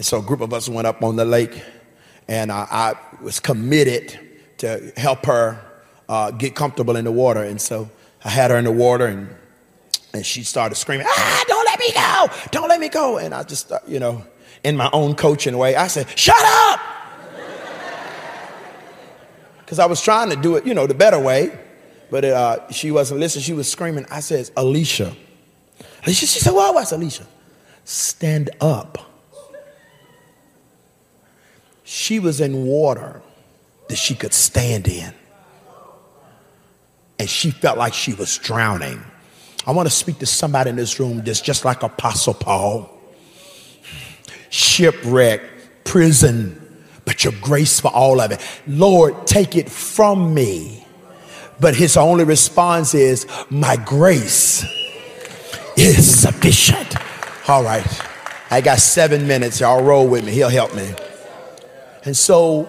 And 0.01 0.07
so 0.07 0.21
a 0.21 0.23
group 0.23 0.41
of 0.41 0.55
us 0.55 0.67
went 0.67 0.87
up 0.87 1.03
on 1.03 1.17
the 1.17 1.27
lake, 1.27 1.63
and 2.27 2.51
I, 2.51 2.67
I 2.71 2.95
was 3.23 3.39
committed 3.39 4.19
to 4.57 4.95
help 4.97 5.27
her 5.27 5.63
uh, 6.09 6.31
get 6.31 6.55
comfortable 6.55 6.97
in 6.97 7.05
the 7.05 7.13
water. 7.13 7.43
And 7.43 7.61
so 7.61 7.91
I 8.25 8.31
had 8.31 8.51
her 8.51 8.57
in 8.57 8.65
the 8.65 8.73
water, 8.73 9.05
and 9.05 9.29
and 10.15 10.25
she 10.25 10.43
started 10.43 10.77
screaming, 10.77 11.07
"Ah, 11.07 11.45
don't 11.47 11.67
let 11.67 11.79
me 11.79 11.93
go! 11.93 12.29
Don't 12.51 12.69
let 12.71 12.81
me 12.81 12.89
go!" 12.89 13.19
And 13.19 13.35
I 13.35 13.43
just, 13.43 13.71
uh, 13.71 13.81
you 13.87 14.01
know, 14.01 14.25
in 14.65 14.75
my 14.75 14.89
own 14.95 15.17
coaching 15.17 15.59
way. 15.59 15.77
I 15.77 15.89
said, 15.89 16.09
Shut 16.19 16.43
up! 16.43 16.81
Because 19.59 19.79
I 19.79 19.85
was 19.85 20.01
trying 20.01 20.31
to 20.31 20.37
do 20.37 20.57
it, 20.57 20.65
you 20.67 20.73
know, 20.73 20.87
the 20.87 20.95
better 20.95 21.21
way. 21.21 21.59
But 22.11 22.25
uh, 22.25 22.71
she 22.71 22.91
wasn't 22.91 23.21
listening. 23.21 23.43
She 23.43 23.53
was 23.53 23.71
screaming. 23.71 24.07
I 24.11 24.21
said, 24.21 24.51
Alicia. 24.57 25.15
Alicia, 26.05 26.25
she 26.27 26.41
said, 26.41 26.55
What 26.55 26.75
was 26.75 26.91
Alicia? 26.91 27.27
Stand 27.85 28.49
up. 28.63 29.10
She 31.93 32.21
was 32.21 32.41
in 32.41 32.67
water 32.67 33.21
that 33.89 33.97
she 33.97 34.15
could 34.15 34.33
stand 34.33 34.87
in. 34.87 35.13
And 37.19 37.29
she 37.29 37.51
felt 37.51 37.79
like 37.79 37.95
she 37.95 38.15
was 38.15 38.39
drowning. 38.39 39.03
I 39.67 39.73
want 39.73 39.89
to 39.89 39.95
speak 39.95 40.21
to 40.21 40.27
somebody 40.27 40.71
in 40.71 40.77
this 40.77 41.01
room 41.01 41.21
that's 41.25 41.41
just 41.41 41.65
like 41.65 41.83
Apostle 41.83 42.35
Paul 42.35 42.97
shipwreck, 44.51 45.43
prison, 45.83 46.85
but 47.05 47.25
your 47.25 47.33
grace 47.41 47.81
for 47.81 47.89
all 47.89 48.21
of 48.21 48.31
it. 48.31 48.41
Lord, 48.69 49.27
take 49.27 49.57
it 49.57 49.69
from 49.69 50.33
me. 50.33 50.87
But 51.59 51.75
his 51.75 51.97
only 51.97 52.23
response 52.23 52.95
is, 52.95 53.27
My 53.51 53.75
grace 53.75 54.65
is 55.77 56.21
sufficient. 56.21 56.95
All 57.49 57.65
right. 57.65 57.85
I 58.49 58.61
got 58.61 58.79
seven 58.79 59.27
minutes. 59.27 59.59
Y'all 59.59 59.83
roll 59.83 60.07
with 60.07 60.25
me. 60.25 60.31
He'll 60.31 60.51
help 60.51 60.73
me. 60.73 60.95
And 62.05 62.17
so 62.17 62.69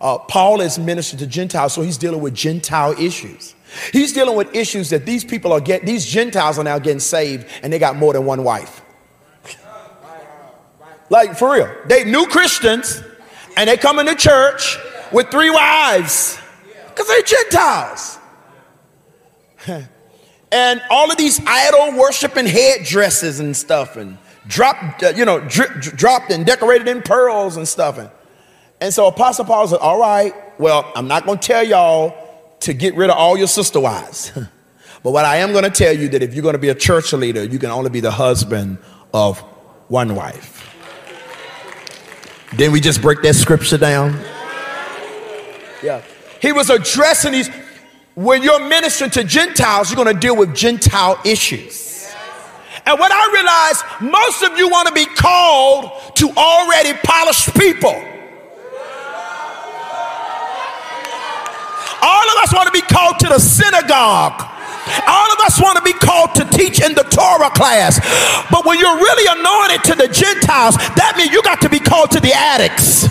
uh, 0.00 0.18
Paul 0.18 0.60
is 0.60 0.78
ministering 0.78 1.18
to 1.20 1.26
Gentiles, 1.26 1.72
so 1.72 1.82
he's 1.82 1.98
dealing 1.98 2.20
with 2.20 2.34
Gentile 2.34 2.92
issues. 2.92 3.54
He's 3.92 4.12
dealing 4.12 4.36
with 4.36 4.54
issues 4.54 4.90
that 4.90 5.04
these 5.04 5.24
people 5.24 5.52
are 5.52 5.60
getting, 5.60 5.86
these 5.86 6.06
Gentiles 6.06 6.58
are 6.58 6.64
now 6.64 6.78
getting 6.78 7.00
saved 7.00 7.46
and 7.62 7.72
they 7.72 7.78
got 7.78 7.96
more 7.96 8.12
than 8.12 8.24
one 8.24 8.44
wife. 8.44 8.82
Like 11.10 11.36
for 11.36 11.54
real. 11.54 11.74
They 11.86 12.04
new 12.04 12.26
Christians 12.26 13.02
and 13.56 13.68
they 13.68 13.76
come 13.76 13.98
into 13.98 14.14
church 14.14 14.78
with 15.12 15.30
three 15.30 15.50
wives 15.50 16.38
because 16.88 17.06
they're 17.08 17.22
Gentiles. 17.22 18.18
and 20.52 20.82
all 20.90 21.10
of 21.10 21.16
these 21.16 21.40
idol 21.46 21.98
worshiping 21.98 22.46
headdresses 22.46 23.40
and 23.40 23.56
stuff 23.56 23.96
and 23.96 24.18
dropped, 24.46 25.02
uh, 25.02 25.12
you 25.16 25.24
know, 25.24 25.40
dropped 25.40 26.30
and 26.30 26.46
decorated 26.46 26.88
in 26.88 27.02
pearls 27.02 27.56
and 27.56 27.66
stuff. 27.66 27.98
And, 27.98 28.10
and 28.80 28.94
so 28.94 29.06
Apostle 29.06 29.44
Paul 29.44 29.66
said, 29.68 29.78
All 29.78 29.98
right, 29.98 30.34
well, 30.58 30.90
I'm 30.94 31.08
not 31.08 31.26
going 31.26 31.38
to 31.38 31.46
tell 31.46 31.64
y'all 31.64 32.14
to 32.60 32.72
get 32.72 32.94
rid 32.94 33.10
of 33.10 33.16
all 33.16 33.36
your 33.36 33.46
sister 33.46 33.80
wives. 33.80 34.32
but 35.02 35.10
what 35.10 35.24
I 35.24 35.36
am 35.36 35.52
going 35.52 35.64
to 35.64 35.70
tell 35.70 35.92
you 35.92 36.08
that 36.10 36.22
if 36.22 36.34
you're 36.34 36.42
going 36.42 36.54
to 36.54 36.58
be 36.58 36.68
a 36.68 36.74
church 36.74 37.12
leader, 37.12 37.44
you 37.44 37.58
can 37.58 37.70
only 37.70 37.90
be 37.90 38.00
the 38.00 38.10
husband 38.10 38.78
of 39.12 39.38
one 39.88 40.14
wife. 40.14 40.64
Then 42.56 42.72
we 42.72 42.80
just 42.80 43.02
break 43.02 43.22
that 43.22 43.34
scripture 43.34 43.78
down. 43.78 44.18
Yeah. 45.82 46.02
He 46.40 46.52
was 46.52 46.70
addressing 46.70 47.32
these. 47.32 47.50
When 48.14 48.42
you're 48.42 48.66
ministering 48.68 49.10
to 49.12 49.22
Gentiles, 49.22 49.90
you're 49.90 50.02
going 50.02 50.12
to 50.12 50.20
deal 50.20 50.36
with 50.36 50.54
Gentile 50.54 51.20
issues. 51.24 52.12
And 52.84 52.98
what 52.98 53.12
I 53.12 53.32
realize, 53.32 54.12
most 54.12 54.42
of 54.42 54.58
you 54.58 54.68
want 54.68 54.88
to 54.88 54.94
be 54.94 55.04
called 55.04 56.16
to 56.16 56.30
already 56.36 56.94
polished 57.04 57.54
people. 57.54 57.94
All 62.02 62.26
of 62.30 62.36
us 62.42 62.52
want 62.54 62.66
to 62.66 62.72
be 62.72 62.82
called 62.82 63.18
to 63.20 63.28
the 63.28 63.38
synagogue. 63.38 64.42
All 65.06 65.32
of 65.32 65.38
us 65.44 65.60
want 65.60 65.76
to 65.76 65.84
be 65.84 65.92
called 65.92 66.34
to 66.36 66.44
teach 66.56 66.80
in 66.80 66.94
the 66.94 67.04
Torah 67.04 67.50
class. 67.50 68.00
But 68.50 68.64
when 68.64 68.78
you're 68.78 68.96
really 68.96 69.26
anointed 69.28 69.84
to 69.84 69.94
the 69.94 70.08
Gentiles, 70.08 70.76
that 70.96 71.14
means 71.16 71.32
you 71.32 71.42
got 71.42 71.60
to 71.62 71.68
be 71.68 71.80
called 71.80 72.10
to 72.12 72.20
the 72.20 72.32
addicts. 72.32 73.04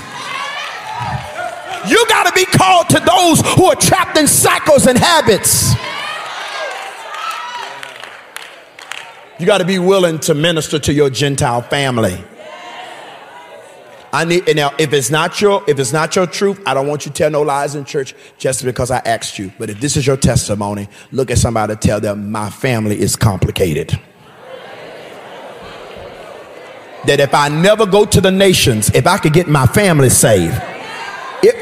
You 1.88 2.04
got 2.10 2.28
to 2.28 2.34
be 2.34 2.46
called 2.46 2.90
to 2.90 3.00
those 3.00 3.42
who 3.56 3.66
are 3.66 3.76
trapped 3.76 4.18
in 4.18 4.28
cycles 4.28 4.88
and 4.88 4.98
habits. 4.98 5.74
You 9.40 9.46
got 9.46 9.60
to 9.60 9.66
be 9.66 9.78
willing 9.78 10.20
to 10.22 10.34
minister 10.34 10.80
to 10.80 10.94
your 10.94 11.10
Gentile 11.10 11.62
family. 11.62 12.24
I 14.14 14.24
need 14.24 14.56
now 14.56 14.74
if 14.80 14.94
it's 14.94 15.10
not 15.10 15.42
your 15.42 15.64
if 15.68 15.80
it's 15.80 15.92
not 15.92 16.16
your 16.16 16.28
truth, 16.28 16.62
I 16.66 16.74
don't 16.74 16.88
want 16.88 17.06
you 17.06 17.12
to 17.12 17.18
tell 17.18 17.30
no 17.30 17.42
lies 17.42 17.76
in 17.76 17.84
church 17.84 18.16
just 18.38 18.64
because 18.64 18.90
I 18.90 18.98
asked 19.00 19.38
you. 19.38 19.52
But 19.60 19.70
if 19.70 19.80
this 19.82 19.98
is 19.98 20.08
your 20.08 20.18
testimony, 20.18 20.88
look 21.12 21.30
at 21.30 21.38
somebody 21.38 21.76
tell 21.76 22.00
them 22.00 22.32
my 22.32 22.50
family 22.50 23.00
is 23.00 23.16
complicated. 23.16 24.00
That 27.06 27.20
if 27.20 27.34
I 27.34 27.50
never 27.50 27.86
go 27.86 28.06
to 28.06 28.22
the 28.22 28.32
nations, 28.32 28.90
if 28.94 29.08
I 29.08 29.18
could 29.18 29.34
get 29.34 29.48
my 29.48 29.66
family 29.66 30.10
saved. 30.10 30.60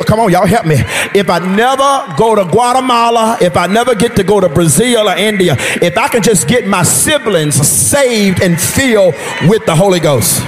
Come 0.08 0.22
on, 0.22 0.32
y'all 0.32 0.48
help 0.48 0.66
me. 0.66 0.78
If 1.14 1.30
I 1.30 1.40
never 1.40 2.16
go 2.18 2.34
to 2.34 2.46
Guatemala, 2.50 3.38
if 3.42 3.58
I 3.58 3.68
never 3.68 3.94
get 3.94 4.16
to 4.16 4.24
go 4.24 4.40
to 4.40 4.48
Brazil 4.48 5.10
or 5.10 5.18
India, 5.18 5.56
if 5.82 5.98
I 5.98 6.08
can 6.08 6.24
just 6.24 6.48
get 6.48 6.66
my 6.66 6.84
siblings 6.84 7.56
saved 7.56 8.42
and 8.42 8.60
filled 8.60 9.16
with 9.50 9.66
the 9.66 9.76
Holy 9.76 10.00
Ghost. 10.00 10.42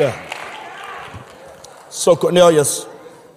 Yeah. 0.00 0.16
So 1.90 2.16
Cornelius, 2.16 2.86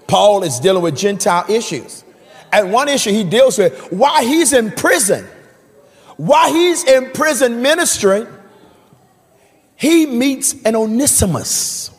Paul 0.08 0.44
is 0.44 0.62
dealing 0.62 0.82
with 0.82 0.96
Gentile 0.96 1.44
issues. 1.50 2.06
And 2.54 2.72
one 2.72 2.88
issue 2.88 3.12
he 3.12 3.26
deals 3.26 3.58
with, 3.58 3.92
why 3.92 4.24
he's 4.24 4.54
in 4.54 4.72
prison, 4.72 5.28
why 6.16 6.50
he's 6.52 6.86
in 6.86 7.12
prison 7.12 7.62
ministering, 7.62 8.28
he 9.76 10.06
meets 10.06 10.56
an 10.64 10.78
Onesimus. 10.78 11.92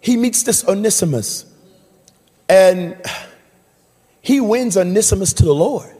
He 0.00 0.16
meets 0.16 0.42
this 0.42 0.66
Onesimus. 0.66 1.44
And 2.48 2.96
he 4.22 4.40
wins 4.40 4.78
Onesimus 4.78 5.34
to 5.34 5.44
the 5.44 5.54
Lord. 5.54 5.94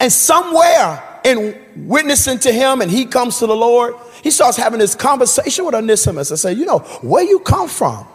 And 0.00 0.10
somewhere 0.10 1.17
in 1.24 1.58
witnessing 1.76 2.38
to 2.40 2.52
him 2.52 2.80
and 2.80 2.90
he 2.90 3.04
comes 3.06 3.38
to 3.38 3.46
the 3.46 3.56
Lord, 3.56 3.94
he 4.22 4.30
starts 4.30 4.56
having 4.56 4.78
this 4.78 4.94
conversation 4.94 5.64
with 5.64 5.74
Onesimus. 5.74 6.32
I 6.32 6.36
say, 6.36 6.52
you 6.52 6.64
know, 6.64 6.78
where 7.02 7.24
you 7.24 7.40
come 7.40 7.68
from? 7.68 8.06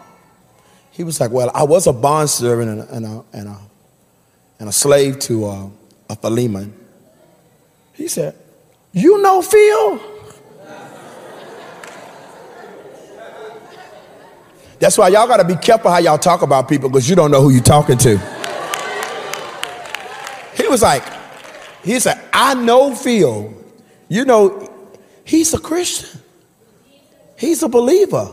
He 0.92 1.04
was 1.04 1.20
like, 1.20 1.32
well, 1.32 1.52
I 1.54 1.64
was 1.64 1.88
a 1.88 1.94
bond 1.94 2.30
servant 2.30 2.70
and 2.70 2.82
a, 2.82 2.96
and 2.96 3.06
a, 3.06 3.26
and 3.34 3.48
a, 3.50 3.58
and 4.60 4.70
a 4.70 4.72
slave 4.72 5.20
to 5.20 5.46
uh, 5.46 5.70
a 6.10 6.16
Philemon. 6.16 6.74
He 7.94 8.08
said, 8.08 8.36
you 8.92 9.22
know 9.22 9.42
Phil? 9.42 10.00
That's 14.80 14.98
why 14.98 15.08
y'all 15.08 15.28
got 15.28 15.38
to 15.38 15.46
be 15.46 15.56
careful 15.56 15.90
how 15.90 16.00
y'all 16.00 16.18
talk 16.18 16.42
about 16.42 16.68
people 16.68 16.90
because 16.90 17.10
you 17.10 17.16
don't 17.16 17.32
know 17.32 17.42
who 17.42 17.52
you're 17.52 17.64
talking 17.64 17.98
to. 18.00 18.18
He 20.58 20.68
was 20.68 20.82
like, 20.82 21.04
he 21.84 22.00
said, 22.00 22.22
I 22.32 22.54
know 22.54 22.96
Phil. 22.96 23.54
You 24.10 24.26
know, 24.26 24.70
he's 25.24 25.54
a 25.54 25.60
Christian, 25.60 26.22
he's 27.38 27.64
a 27.64 27.70
believer. 27.70 28.32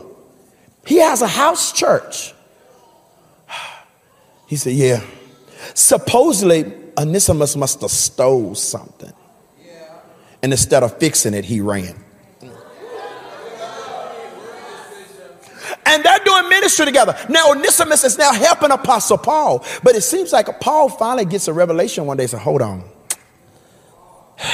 He 0.85 0.97
has 0.97 1.21
a 1.21 1.27
house 1.27 1.71
church. 1.71 2.33
He 4.47 4.57
said, 4.57 4.73
Yeah. 4.73 5.01
Supposedly, 5.73 6.73
Onesimus 6.97 7.55
must 7.55 7.81
have 7.81 7.91
stole 7.91 8.55
something. 8.55 9.13
And 10.43 10.51
instead 10.51 10.83
of 10.83 10.97
fixing 10.97 11.33
it, 11.33 11.45
he 11.45 11.61
ran. 11.61 11.95
And 15.85 16.03
they're 16.03 16.19
doing 16.19 16.49
ministry 16.49 16.85
together. 16.85 17.17
Now, 17.29 17.51
Onesimus 17.51 18.03
is 18.03 18.17
now 18.17 18.31
helping 18.33 18.71
Apostle 18.71 19.17
Paul. 19.17 19.65
But 19.83 19.95
it 19.95 20.01
seems 20.01 20.31
like 20.31 20.59
Paul 20.59 20.89
finally 20.89 21.25
gets 21.25 21.47
a 21.47 21.53
revelation 21.53 22.05
one 22.05 22.17
day. 22.17 22.27
So, 22.27 22.37
hold 22.37 22.61
on. 22.61 22.83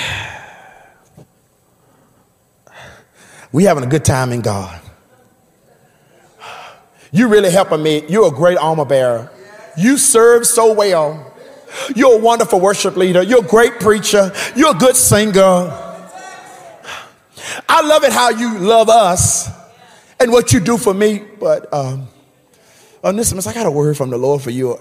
We 3.54 3.64
having 3.64 3.86
a 3.86 3.88
good 3.88 4.04
time 4.04 4.34
in 4.34 4.42
God. 4.42 4.82
You 7.12 7.30
really 7.30 7.50
helping 7.50 7.82
me. 7.82 8.04
You're 8.08 8.28
a 8.28 8.32
great 8.32 8.58
armor 8.58 8.86
bearer. 8.86 9.32
You 9.78 9.98
serve 9.98 10.46
so 10.46 10.74
well. 10.74 11.34
You're 11.96 12.16
a 12.16 12.22
wonderful 12.22 12.60
worship 12.60 12.98
leader. 12.98 13.22
You're 13.22 13.44
a 13.44 13.48
great 13.48 13.80
preacher. 13.80 14.34
You're 14.56 14.72
a 14.72 14.78
good 14.78 14.96
singer. 14.96 15.72
I 17.70 17.82
love 17.82 18.04
it 18.04 18.12
how 18.12 18.30
you 18.30 18.58
love 18.60 18.90
us 18.90 19.50
and 20.20 20.32
what 20.32 20.52
you 20.52 20.60
do 20.60 20.78
for 20.78 20.94
me. 20.94 21.24
But 21.40 21.72
um, 21.74 22.08
Onesimus, 23.04 23.48
I 23.48 23.54
got 23.54 23.66
a 23.66 23.72
word 23.72 23.98
from 23.98 24.10
the 24.10 24.18
Lord 24.18 24.42
for 24.42 24.50
you. 24.50 24.78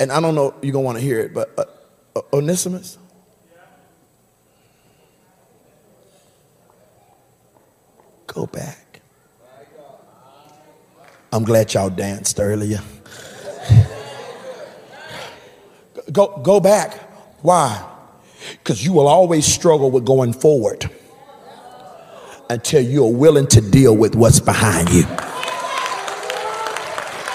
And 0.00 0.10
I 0.10 0.20
don't 0.20 0.34
know 0.34 0.54
you're 0.62 0.72
going 0.72 0.82
to 0.82 0.86
want 0.86 0.98
to 0.98 1.04
hear 1.04 1.20
it, 1.20 1.32
but 1.32 1.56
uh, 1.56 1.64
uh 2.16 2.22
Onesimus, 2.32 2.98
Go 8.34 8.46
back. 8.46 9.00
I'm 11.32 11.44
glad 11.44 11.72
y'all 11.74 11.90
danced 11.90 12.38
earlier. 12.40 12.80
go, 16.12 16.40
go 16.42 16.60
back. 16.60 16.94
Why? 17.42 17.84
Because 18.52 18.84
you 18.84 18.92
will 18.92 19.08
always 19.08 19.46
struggle 19.46 19.90
with 19.90 20.04
going 20.04 20.32
forward. 20.32 20.90
until 22.50 22.82
you're 22.82 23.12
willing 23.12 23.46
to 23.48 23.60
deal 23.60 23.96
with 23.96 24.14
what's 24.14 24.40
behind 24.40 24.90
you. 24.90 25.04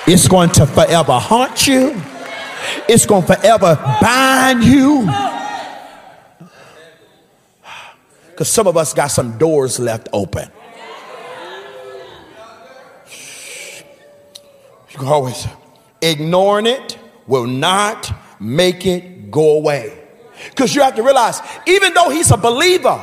It's 0.07 0.27
going 0.27 0.49
to 0.51 0.65
forever 0.65 1.13
haunt 1.13 1.67
you. 1.67 2.01
It's 2.87 3.05
going 3.05 3.25
to 3.25 3.35
forever 3.35 3.75
bind 4.01 4.63
you. 4.63 5.09
Because 8.31 8.49
some 8.49 8.67
of 8.67 8.77
us 8.77 8.93
got 8.93 9.07
some 9.07 9.37
doors 9.37 9.79
left 9.79 10.07
open. 10.13 10.49
You 14.87 14.88
can 14.88 14.88
always 15.07 15.47
ignoring 16.01 16.65
it 16.65 16.97
will 17.27 17.47
not 17.47 18.11
make 18.39 18.85
it 18.85 19.31
go 19.31 19.57
away. 19.57 19.95
Because 20.49 20.73
you 20.73 20.81
have 20.81 20.95
to 20.95 21.03
realize, 21.03 21.39
even 21.67 21.93
though 21.93 22.09
he's 22.09 22.31
a 22.31 22.37
believer, 22.37 23.01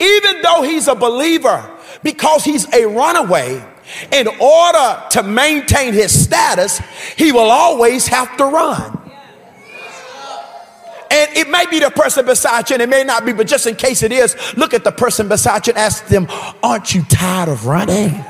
even 0.00 0.42
though 0.42 0.62
he's 0.62 0.88
a 0.88 0.94
believer, 0.94 1.70
because 2.02 2.44
he's 2.44 2.72
a 2.74 2.86
runaway, 2.86 3.64
in 4.12 4.28
order 4.40 5.02
to 5.10 5.22
maintain 5.22 5.92
his 5.94 6.24
status, 6.24 6.80
he 7.16 7.32
will 7.32 7.50
always 7.50 8.06
have 8.06 8.36
to 8.36 8.44
run. 8.44 8.94
And 11.10 11.36
it 11.36 11.48
may 11.48 11.64
be 11.66 11.78
the 11.78 11.90
person 11.90 12.26
beside 12.26 12.68
you, 12.68 12.74
and 12.74 12.82
it 12.82 12.88
may 12.88 13.02
not 13.02 13.24
be, 13.24 13.32
but 13.32 13.46
just 13.46 13.66
in 13.66 13.76
case 13.76 14.02
it 14.02 14.12
is, 14.12 14.36
look 14.58 14.74
at 14.74 14.84
the 14.84 14.92
person 14.92 15.26
beside 15.26 15.66
you 15.66 15.72
and 15.72 15.78
ask 15.78 16.06
them, 16.06 16.26
Aren't 16.62 16.94
you 16.94 17.02
tired 17.04 17.48
of 17.48 17.66
running? 17.66 18.22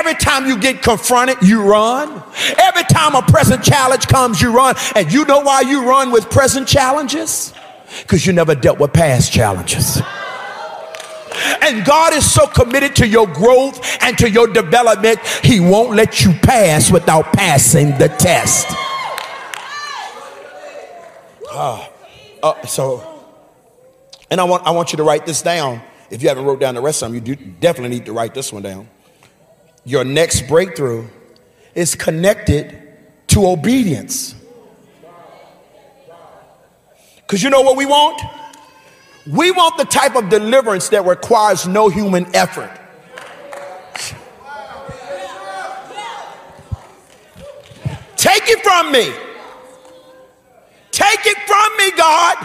Every 0.00 0.14
time 0.14 0.46
you 0.46 0.56
get 0.56 0.80
confronted, 0.80 1.36
you 1.42 1.62
run. 1.62 2.22
Every 2.56 2.84
time 2.84 3.14
a 3.14 3.20
present 3.20 3.62
challenge 3.62 4.06
comes, 4.06 4.40
you 4.40 4.50
run. 4.50 4.74
And 4.96 5.12
you 5.12 5.26
know 5.26 5.40
why 5.40 5.60
you 5.60 5.86
run 5.86 6.10
with 6.10 6.30
present 6.30 6.66
challenges? 6.66 7.52
Because 8.00 8.24
you 8.24 8.32
never 8.32 8.54
dealt 8.54 8.78
with 8.78 8.94
past 8.94 9.30
challenges. 9.30 10.00
And 11.60 11.84
God 11.84 12.14
is 12.14 12.32
so 12.32 12.46
committed 12.46 12.96
to 12.96 13.06
your 13.06 13.26
growth 13.26 13.78
and 14.00 14.16
to 14.16 14.30
your 14.30 14.46
development, 14.46 15.18
He 15.44 15.60
won't 15.60 15.94
let 15.94 16.24
you 16.24 16.32
pass 16.32 16.90
without 16.90 17.34
passing 17.34 17.90
the 17.98 18.08
test. 18.08 18.68
Uh, 21.52 21.86
uh, 22.42 22.66
so, 22.66 23.26
and 24.30 24.40
I 24.40 24.44
want, 24.44 24.66
I 24.66 24.70
want 24.70 24.94
you 24.94 24.96
to 24.96 25.04
write 25.04 25.26
this 25.26 25.42
down. 25.42 25.82
If 26.08 26.22
you 26.22 26.30
haven't 26.30 26.46
wrote 26.46 26.58
down 26.58 26.74
the 26.74 26.80
rest 26.80 27.02
of 27.02 27.12
them, 27.12 27.16
you 27.16 27.36
do 27.36 27.44
definitely 27.60 27.98
need 27.98 28.06
to 28.06 28.14
write 28.14 28.32
this 28.32 28.50
one 28.50 28.62
down. 28.62 28.88
Your 29.84 30.04
next 30.04 30.42
breakthrough 30.48 31.08
is 31.74 31.94
connected 31.94 32.76
to 33.28 33.46
obedience. 33.46 34.34
Because 37.16 37.42
you 37.42 37.50
know 37.50 37.62
what 37.62 37.76
we 37.76 37.86
want? 37.86 38.20
We 39.26 39.52
want 39.52 39.78
the 39.78 39.84
type 39.84 40.16
of 40.16 40.28
deliverance 40.28 40.88
that 40.88 41.04
requires 41.04 41.66
no 41.66 41.88
human 41.88 42.34
effort. 42.34 42.70
Take 48.16 48.48
it 48.48 48.62
from 48.62 48.92
me. 48.92 49.12
Take 50.90 51.24
it 51.24 51.38
from 51.46 51.76
me, 51.78 51.90
God. 51.96 52.36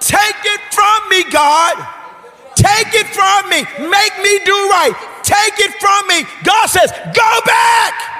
Take 0.00 0.44
it 0.44 0.60
from 0.72 1.08
me, 1.10 1.30
God. 1.30 1.86
Take 2.54 2.94
it 2.94 3.06
from 3.08 3.50
me. 3.50 3.62
Make 3.90 4.18
me 4.22 4.38
do 4.44 4.52
right. 4.70 5.11
Take 5.22 5.58
it 5.58 5.72
from 5.80 6.06
me. 6.08 6.24
God 6.44 6.66
says, 6.66 6.90
Go 7.14 7.40
back. 7.46 8.12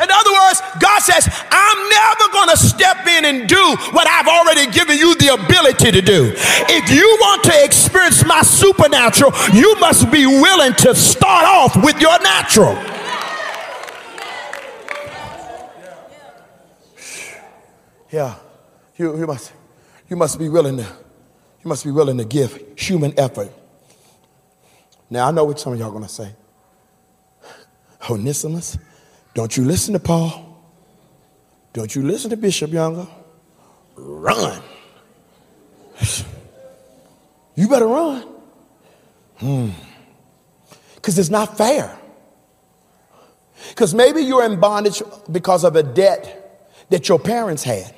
In 0.00 0.08
other 0.10 0.32
words, 0.32 0.62
God 0.80 1.00
says, 1.02 1.28
I'm 1.50 1.88
never 1.90 2.32
going 2.32 2.48
to 2.48 2.56
step 2.56 3.06
in 3.06 3.26
and 3.26 3.46
do 3.46 3.76
what 3.92 4.08
I've 4.08 4.28
already 4.28 4.70
given 4.72 4.96
you 4.96 5.14
the 5.16 5.34
ability 5.34 5.92
to 5.92 6.00
do. 6.00 6.32
If 6.34 6.88
you 6.88 7.04
want 7.20 7.44
to 7.44 7.64
experience 7.64 8.24
my 8.24 8.40
supernatural, 8.40 9.30
you 9.52 9.76
must 9.78 10.10
be 10.10 10.24
willing 10.24 10.72
to 10.72 10.94
start 10.94 11.44
off 11.44 11.84
with 11.84 12.00
your 12.00 12.18
natural. 12.22 12.72
Yeah, 18.10 18.36
you, 18.96 19.18
you 19.18 19.26
must 19.26 19.52
you 20.08 20.16
must 20.16 20.38
be 20.38 20.48
willing 20.48 20.78
to 20.78 20.82
you 20.82 21.68
must 21.68 21.84
be 21.84 21.90
willing 21.90 22.16
to 22.18 22.24
give 22.24 22.58
human 22.76 23.12
effort. 23.18 23.52
Now 25.10 25.26
I 25.26 25.32
know 25.32 25.44
what 25.44 25.58
some 25.58 25.72
of 25.72 25.78
y'all 25.78 25.90
are 25.90 25.92
gonna 25.92 26.08
say. 26.08 26.32
Onesimus, 28.08 28.78
don't 29.34 29.56
you 29.56 29.64
listen 29.64 29.92
to 29.92 30.00
Paul. 30.00 30.46
Don't 31.72 31.94
you 31.94 32.02
listen 32.02 32.30
to 32.30 32.36
Bishop 32.36 32.70
Younger. 32.72 33.06
Run. 33.96 34.62
You 37.54 37.68
better 37.68 37.86
run. 37.86 38.26
Hmm. 39.36 39.70
Because 40.94 41.18
it's 41.18 41.28
not 41.28 41.56
fair. 41.58 41.96
Because 43.68 43.94
maybe 43.94 44.22
you're 44.22 44.44
in 44.44 44.58
bondage 44.58 45.02
because 45.30 45.64
of 45.64 45.76
a 45.76 45.82
debt 45.82 46.86
that 46.88 47.08
your 47.08 47.18
parents 47.18 47.62
had. 47.62 47.94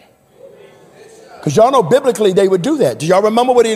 Because 1.42 1.56
y'all 1.56 1.72
know 1.72 1.82
biblically 1.82 2.32
they 2.32 2.46
would 2.46 2.62
do 2.62 2.78
that. 2.78 3.00
Do 3.00 3.06
y'all 3.06 3.20
remember 3.20 3.52
what 3.52 3.66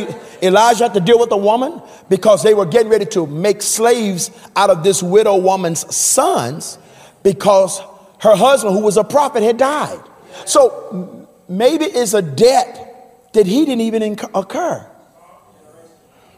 Elijah 0.40 0.84
had 0.84 0.94
to 0.94 1.00
deal 1.00 1.18
with 1.18 1.32
a 1.32 1.36
woman? 1.36 1.82
Because 2.08 2.44
they 2.44 2.54
were 2.54 2.64
getting 2.64 2.88
ready 2.88 3.06
to 3.06 3.26
make 3.26 3.60
slaves 3.60 4.30
out 4.54 4.70
of 4.70 4.84
this 4.84 5.02
widow 5.02 5.34
woman's 5.34 5.92
sons 5.92 6.78
because 7.24 7.80
her 8.20 8.36
husband, 8.36 8.76
who 8.76 8.82
was 8.82 8.96
a 8.96 9.02
prophet, 9.02 9.42
had 9.42 9.56
died. 9.56 9.98
So 10.44 11.26
maybe 11.48 11.86
it's 11.86 12.14
a 12.14 12.22
debt 12.22 13.32
that 13.32 13.46
he 13.46 13.64
didn't 13.64 13.80
even 13.80 14.00
incur. 14.00 14.88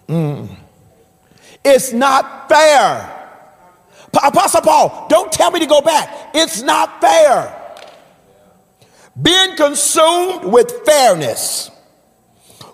Mm. 0.09 0.49
It's 1.63 1.93
not 1.93 2.49
fair. 2.49 3.37
Apostle 4.15 4.63
Paul, 4.63 5.09
don't 5.11 5.31
tell 5.31 5.51
me 5.51 5.61
to 5.61 5.67
go 5.67 5.83
back. 5.83 6.31
It's 6.33 6.63
not 6.63 7.03
fair. 7.03 7.55
Being 9.21 9.57
consumed 9.57 10.45
with 10.45 10.85
fairness 10.85 11.71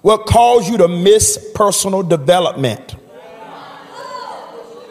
will 0.02 0.18
cause 0.18 0.68
you 0.68 0.76
to 0.78 0.88
miss 0.88 1.52
personal 1.54 2.02
development. 2.02 2.96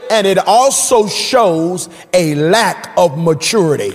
And 0.10 0.26
it 0.26 0.38
also 0.38 1.08
shows 1.08 1.90
a 2.14 2.36
lack 2.36 2.94
of 2.98 3.18
maturity. 3.18 3.94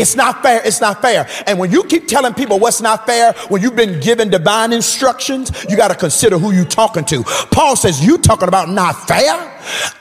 It's 0.00 0.16
not 0.16 0.42
fair. 0.42 0.60
It's 0.64 0.80
not 0.80 1.02
fair. 1.02 1.28
And 1.46 1.58
when 1.58 1.70
you 1.70 1.84
keep 1.84 2.08
telling 2.08 2.34
people 2.34 2.58
what's 2.58 2.80
not 2.80 3.06
fair, 3.06 3.32
when 3.48 3.62
you've 3.62 3.76
been 3.76 4.00
given 4.00 4.30
divine 4.30 4.72
instructions, 4.72 5.52
you 5.68 5.76
got 5.76 5.88
to 5.88 5.94
consider 5.94 6.38
who 6.38 6.52
you're 6.52 6.64
talking 6.64 7.04
to. 7.06 7.22
Paul 7.50 7.76
says, 7.76 8.04
You 8.04 8.18
talking 8.18 8.48
about 8.48 8.68
not 8.68 9.06
fair? 9.06 9.58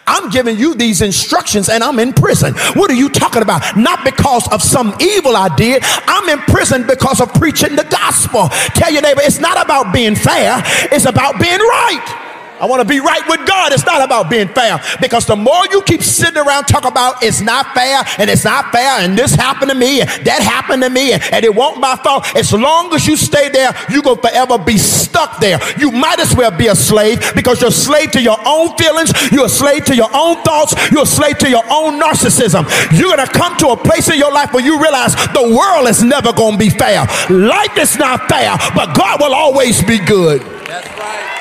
I'm 0.08 0.30
giving 0.30 0.58
you 0.58 0.74
these 0.74 1.02
instructions 1.02 1.70
and 1.70 1.84
I'm 1.84 2.00
in 2.00 2.14
prison. 2.14 2.54
What 2.74 2.90
are 2.90 2.96
you 2.96 3.10
talking 3.10 3.42
about? 3.42 3.78
Not 3.78 4.04
because 4.04 4.52
of 4.52 4.64
some 4.64 4.96
evil 5.00 5.36
I 5.36 5.54
did. 5.56 5.84
I'm 5.84 6.30
in 6.30 6.40
prison 6.46 6.88
because 6.88 7.22
of 7.22 7.34
preaching 7.34 7.76
the 7.76 7.84
gospel. 7.84 8.50
Tell 8.74 8.92
your 8.92 9.02
neighbor, 9.02 9.22
it's 9.24 9.40
not 9.40 9.64
about 9.64 9.94
being 9.94 10.16
fair, 10.16 10.62
it's 10.92 11.06
about 11.06 11.40
being 11.40 11.60
right. 11.60 12.29
I 12.60 12.66
want 12.66 12.82
to 12.82 12.88
be 12.88 13.00
right 13.00 13.22
with 13.28 13.48
God. 13.48 13.74
It's 13.74 13.86
not 13.86 14.04
about 14.04 14.30
being 14.30 14.48
fair 14.50 14.80
because 15.02 15.26
the 15.26 15.36
more 15.36 15.66
you 15.72 15.82
keep 15.84 16.04
sitting 16.04 16.38
around 16.38 16.66
talking 16.66 16.92
about 16.92 17.24
it's 17.24 17.42
not 17.42 17.74
fair 17.74 18.04
and 18.18 18.30
it's 18.30 18.44
not 18.44 18.72
fair 18.72 19.00
and 19.02 19.18
this 19.18 19.34
happened 19.34 19.72
to 19.72 19.78
me 19.78 20.02
and 20.02 20.10
that 20.26 20.42
happened 20.42 20.84
to 20.84 20.90
me 20.90 21.14
and, 21.14 21.24
and 21.32 21.46
it 21.46 21.54
won't 21.54 21.80
my 21.80 21.96
fault. 21.98 22.26
As 22.36 22.54
long 22.54 22.94
as 22.94 23.08
you 23.08 23.16
stay 23.16 23.50
there, 23.50 23.74
you're 23.90 24.02
going 24.02 24.18
to 24.18 24.28
forever 24.28 24.58
be 24.58 24.78
stuck 24.78 25.40
there. 25.40 25.60
You 25.78 25.92
might 25.92 26.20
as 26.20 26.36
well 26.36 26.52
be 26.52 26.68
a 26.68 26.76
slave 26.76 27.34
because 27.36 27.62
you're 27.62 27.70
a 27.70 27.74
slave 27.74 28.12
to 28.12 28.22
your 28.22 28.38
own 28.46 28.76
feelings. 28.78 29.14
You're 29.32 29.46
a 29.46 29.50
slave 29.50 29.86
to 29.86 29.96
your 29.96 30.10
own 30.14 30.42
thoughts. 30.44 30.74
You're 30.92 31.04
a 31.04 31.06
slave 31.06 31.38
to 31.40 31.50
your 31.50 31.64
own 31.70 32.00
narcissism. 32.00 32.68
You're 32.92 33.16
going 33.16 33.26
to 33.26 33.32
come 33.32 33.58
to 33.58 33.70
a 33.70 33.78
place 33.78 34.10
in 34.10 34.18
your 34.18 34.32
life 34.32 34.54
where 34.54 34.64
you 34.64 34.82
realize 34.82 35.16
the 35.16 35.56
world 35.56 35.88
is 35.88 36.04
never 36.04 36.34
going 36.34 36.54
to 36.54 36.58
be 36.58 36.70
fair. 36.70 37.06
Life 37.30 37.78
is 37.78 37.98
not 37.98 38.28
fair, 38.30 38.58
but 38.76 38.96
God 38.96 39.22
will 39.22 39.34
always 39.34 39.82
be 39.84 39.98
good. 40.00 40.42
That's 40.66 40.88
right. 41.00 41.39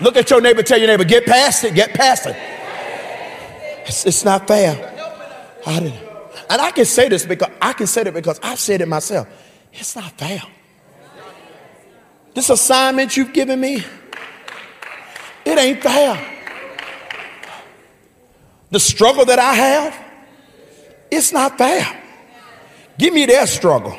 Look 0.00 0.16
at 0.16 0.30
your 0.30 0.40
neighbor, 0.40 0.62
tell 0.62 0.78
your 0.78 0.88
neighbor, 0.88 1.04
get 1.04 1.26
past 1.26 1.64
it, 1.64 1.74
get 1.74 1.92
past 1.94 2.26
it. 2.26 2.36
It's, 3.86 4.06
it's 4.06 4.24
not 4.24 4.46
fair. 4.46 4.72
I 5.66 5.80
didn't. 5.80 6.08
And 6.48 6.60
I 6.60 6.70
can 6.70 6.84
say 6.84 7.08
this 7.08 7.26
because 7.26 7.50
I 7.60 7.72
can 7.72 7.86
say 7.86 8.04
that 8.04 8.14
because 8.14 8.40
I've 8.42 8.58
said 8.58 8.80
it 8.80 8.88
myself. 8.88 9.28
It's 9.72 9.94
not 9.94 10.10
fair. 10.12 10.42
This 12.34 12.48
assignment 12.48 13.16
you've 13.16 13.32
given 13.32 13.60
me, 13.60 13.84
it 15.44 15.58
ain't 15.58 15.82
fair. 15.82 16.26
The 18.70 18.80
struggle 18.80 19.24
that 19.24 19.38
I 19.38 19.54
have, 19.54 20.04
it's 21.10 21.32
not 21.32 21.58
fair. 21.58 21.84
Give 22.98 23.12
me 23.12 23.26
their 23.26 23.46
struggle. 23.46 23.96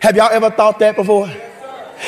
Have 0.00 0.16
y'all 0.16 0.30
ever 0.32 0.50
thought 0.50 0.78
that 0.80 0.96
before? 0.96 1.30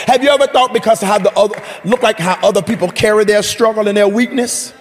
Have 0.06 0.22
you 0.22 0.30
ever 0.30 0.46
thought 0.46 0.72
because 0.72 1.00
how 1.00 1.18
the 1.18 1.32
other 1.38 1.60
look 1.84 2.02
like 2.02 2.18
how 2.18 2.38
other 2.42 2.62
people 2.62 2.90
carry 2.90 3.24
their 3.24 3.42
struggle 3.42 3.88
and 3.88 3.96
their 3.96 4.08
weakness? 4.08 4.74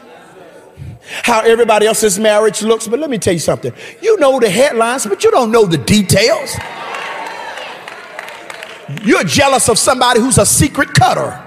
how 1.06 1.42
everybody 1.42 1.86
else's 1.86 2.18
marriage 2.18 2.62
looks. 2.62 2.88
But 2.88 3.00
let 3.00 3.10
me 3.10 3.18
tell 3.18 3.34
you 3.34 3.40
something. 3.40 3.74
You 4.02 4.18
know 4.20 4.40
the 4.40 4.50
headlines, 4.50 5.06
but 5.06 5.24
you 5.24 5.32
don't 5.32 5.52
know 5.52 5.66
the 5.66 5.78
details. 5.78 6.56
You're 9.04 9.24
jealous 9.24 9.70
of 9.70 9.78
somebody 9.78 10.20
who's 10.20 10.38
a 10.38 10.46
secret 10.46 10.94
cutter. 10.94 11.40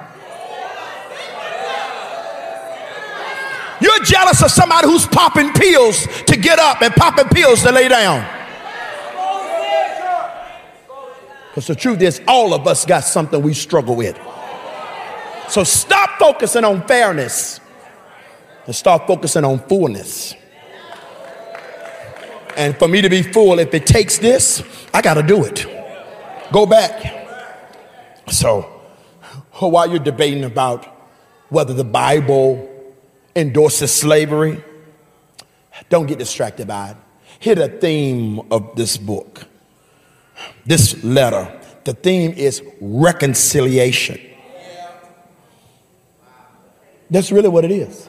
You're 3.81 4.05
jealous 4.05 4.43
of 4.43 4.51
somebody 4.51 4.89
who's 4.89 5.07
popping 5.07 5.53
pills 5.53 6.07
to 6.25 6.37
get 6.37 6.59
up 6.59 6.81
and 6.83 6.95
popping 6.95 7.29
pills 7.29 7.63
to 7.63 7.73
lay 7.73 7.89
down. 7.89 8.36
Because 11.57 11.69
the 11.69 11.75
truth 11.75 12.03
is, 12.03 12.21
all 12.29 12.53
of 12.53 12.66
us 12.66 12.85
got 12.85 13.01
something 13.01 13.40
we 13.40 13.55
struggle 13.55 13.97
with. 13.97 14.21
So 15.49 15.64
stop 15.64 16.19
focusing 16.19 16.64
on 16.64 16.87
fairness 16.87 17.61
and 18.66 18.77
start 18.77 19.07
focusing 19.07 19.42
on 19.42 19.61
fullness. 19.61 20.35
And 22.59 22.77
for 22.77 22.88
me 22.88 23.01
to 23.01 23.09
be 23.09 23.23
full, 23.23 23.59
if 23.59 23.73
it 23.73 23.87
takes 23.87 24.19
this, 24.19 24.62
I 24.92 25.01
got 25.01 25.14
to 25.14 25.23
do 25.23 25.47
it. 25.47 25.64
Go 26.53 26.66
back. 26.66 27.27
So, 28.29 28.61
while 29.59 29.88
you're 29.88 29.99
debating 29.99 30.45
about 30.45 30.85
whether 31.49 31.73
the 31.73 31.85
Bible 31.85 32.69
endorses 33.35 33.95
slavery, 33.95 34.62
don't 35.88 36.05
get 36.05 36.19
distracted 36.19 36.69
by 36.69 36.90
it. 36.90 36.97
Hit 37.40 37.57
a 37.57 37.69
theme 37.69 38.42
of 38.51 38.77
this 38.77 38.99
book, 38.99 39.47
this 40.64 41.03
letter. 41.05 41.61
The 41.85 41.94
theme 41.94 42.33
is 42.33 42.62
reconciliation. 42.81 44.20
That's 47.11 47.31
really 47.31 47.49
what 47.49 47.64
it 47.64 47.70
is. 47.70 48.09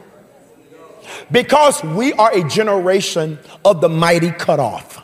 Because 1.31 1.83
we 1.83 2.13
are 2.13 2.33
a 2.33 2.47
generation 2.47 3.37
of 3.63 3.81
the 3.81 3.89
mighty 3.89 4.31
cut 4.31 4.59
off. 4.59 5.03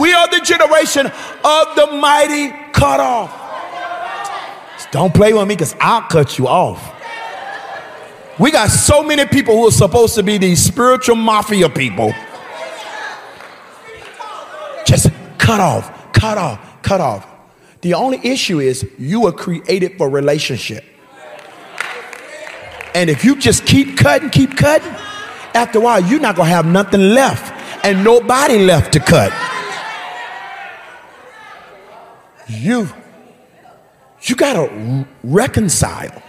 We 0.00 0.12
are 0.12 0.28
the 0.28 0.40
generation 0.40 1.06
of 1.06 1.76
the 1.76 1.88
mighty 2.00 2.50
cut 2.72 3.00
off. 3.00 3.40
Don't 4.90 5.14
play 5.14 5.32
with 5.32 5.46
me 5.46 5.54
because 5.54 5.74
I'll 5.80 6.02
cut 6.02 6.38
you 6.38 6.48
off. 6.48 6.92
We 8.38 8.50
got 8.50 8.70
so 8.70 9.02
many 9.02 9.26
people 9.26 9.54
who 9.56 9.68
are 9.68 9.72
supposed 9.72 10.14
to 10.16 10.22
be 10.22 10.38
these 10.38 10.64
spiritual 10.64 11.16
mafia 11.16 11.68
people. 11.68 12.12
Just 14.84 15.10
cut 15.38 15.60
off, 15.60 16.12
cut 16.12 16.38
off, 16.38 16.82
cut 16.82 17.00
off. 17.00 17.26
The 17.80 17.94
only 17.94 18.18
issue 18.22 18.60
is 18.60 18.88
you 18.98 19.20
were 19.20 19.32
created 19.32 19.98
for 19.98 20.08
relationship. 20.08 20.84
And 22.94 23.10
if 23.10 23.24
you 23.24 23.36
just 23.36 23.66
keep 23.66 23.98
cutting, 23.98 24.30
keep 24.30 24.56
cutting, 24.56 24.90
after 25.54 25.78
a 25.78 25.82
while, 25.82 26.00
you're 26.00 26.20
not 26.20 26.36
going 26.36 26.48
to 26.48 26.54
have 26.54 26.66
nothing 26.66 27.14
left 27.14 27.52
and 27.84 28.02
nobody 28.02 28.58
left 28.58 28.92
to 28.94 29.00
cut. 29.00 29.32
You, 32.48 32.88
you 34.22 34.36
got 34.36 34.54
to 34.54 35.06
reconcile. 35.22 36.22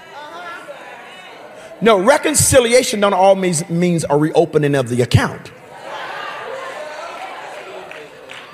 No, 1.82 2.00
reconciliation 2.00 3.00
don't 3.00 3.13
always 3.13 3.68
means 3.70 4.06
a 4.10 4.18
reopening 4.18 4.76
of 4.76 4.89
the 4.89 5.02
account. 5.02 5.52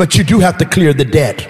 But 0.01 0.17
you 0.17 0.23
do 0.23 0.39
have 0.39 0.57
to 0.57 0.65
clear 0.65 0.93
the 0.93 1.05
debt. 1.05 1.47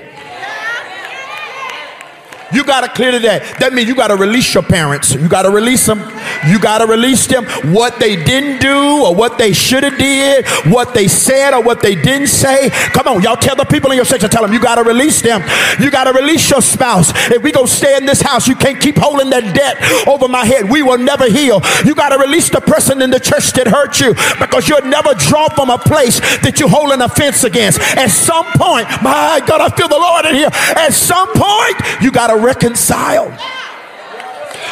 You 2.51 2.65
got 2.65 2.81
to 2.81 2.89
clear 2.89 3.13
the 3.13 3.21
debt. 3.21 3.59
That 3.61 3.71
means 3.71 3.87
you 3.87 3.95
got 3.95 4.09
to 4.09 4.17
release 4.17 4.53
your 4.53 4.61
parents. 4.61 5.15
You 5.15 5.29
got 5.29 5.43
to 5.43 5.49
release 5.49 5.85
them. 5.85 5.99
You 6.47 6.59
got 6.59 6.79
to 6.79 6.85
release 6.85 7.27
them. 7.27 7.45
What 7.73 7.99
they 7.99 8.15
didn't 8.15 8.61
do 8.61 9.05
or 9.05 9.15
what 9.15 9.37
they 9.37 9.53
should 9.53 9.83
have 9.83 9.97
did, 9.97 10.45
what 10.71 10.93
they 10.93 11.07
said 11.07 11.53
or 11.53 11.61
what 11.61 11.81
they 11.81 11.95
didn't 11.95 12.27
say. 12.27 12.69
Come 12.69 13.07
on, 13.07 13.21
y'all 13.21 13.35
tell 13.35 13.55
the 13.55 13.65
people 13.65 13.91
in 13.91 13.95
your 13.95 14.05
section, 14.05 14.29
tell 14.29 14.43
them 14.43 14.53
you 14.53 14.59
got 14.59 14.75
to 14.75 14.83
release 14.83 15.21
them. 15.21 15.41
You 15.79 15.91
got 15.91 16.05
to 16.05 16.13
release 16.13 16.49
your 16.49 16.61
spouse. 16.61 17.11
If 17.31 17.43
we 17.43 17.51
go 17.51 17.65
stay 17.65 17.97
in 17.97 18.05
this 18.05 18.21
house, 18.21 18.47
you 18.47 18.55
can't 18.55 18.79
keep 18.79 18.97
holding 18.97 19.29
that 19.29 19.55
debt 19.55 20.07
over 20.07 20.27
my 20.27 20.45
head. 20.45 20.69
We 20.69 20.83
will 20.83 20.97
never 20.97 21.29
heal. 21.29 21.61
You 21.85 21.95
got 21.95 22.09
to 22.09 22.17
release 22.17 22.49
the 22.49 22.61
person 22.61 23.01
in 23.01 23.09
the 23.09 23.19
church 23.19 23.51
that 23.53 23.67
hurt 23.67 23.99
you 23.99 24.13
because 24.39 24.67
you'll 24.67 24.85
never 24.85 25.13
draw 25.15 25.49
from 25.49 25.69
a 25.69 25.77
place 25.77 26.19
that 26.41 26.59
you're 26.59 26.69
holding 26.69 27.01
offense 27.01 27.43
against. 27.43 27.79
At 27.79 28.09
some 28.09 28.45
point, 28.55 28.87
my 29.01 29.41
God, 29.45 29.61
I 29.61 29.69
feel 29.75 29.87
the 29.87 29.97
Lord 29.97 30.25
in 30.25 30.35
here. 30.35 30.49
At 30.51 30.93
some 30.93 31.27
point, 31.33 31.77
you 32.01 32.11
got 32.11 32.27
to 32.27 32.37
reconcile. 32.37 33.31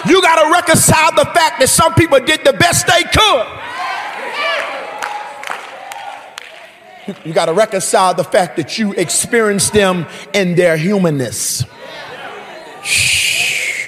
You 0.07 0.21
got 0.21 0.43
to 0.43 0.51
reconcile 0.51 1.11
the 1.15 1.25
fact 1.25 1.59
that 1.59 1.69
some 1.69 1.93
people 1.93 2.19
did 2.19 2.43
the 2.45 2.53
best 2.53 2.87
they 2.87 3.03
could. 3.03 3.47
You 7.25 7.33
got 7.33 7.45
to 7.45 7.53
reconcile 7.53 8.13
the 8.13 8.23
fact 8.23 8.57
that 8.57 8.77
you 8.77 8.93
experienced 8.93 9.73
them 9.73 10.05
in 10.33 10.55
their 10.55 10.77
humanness. 10.77 11.63
Shh. 12.83 13.87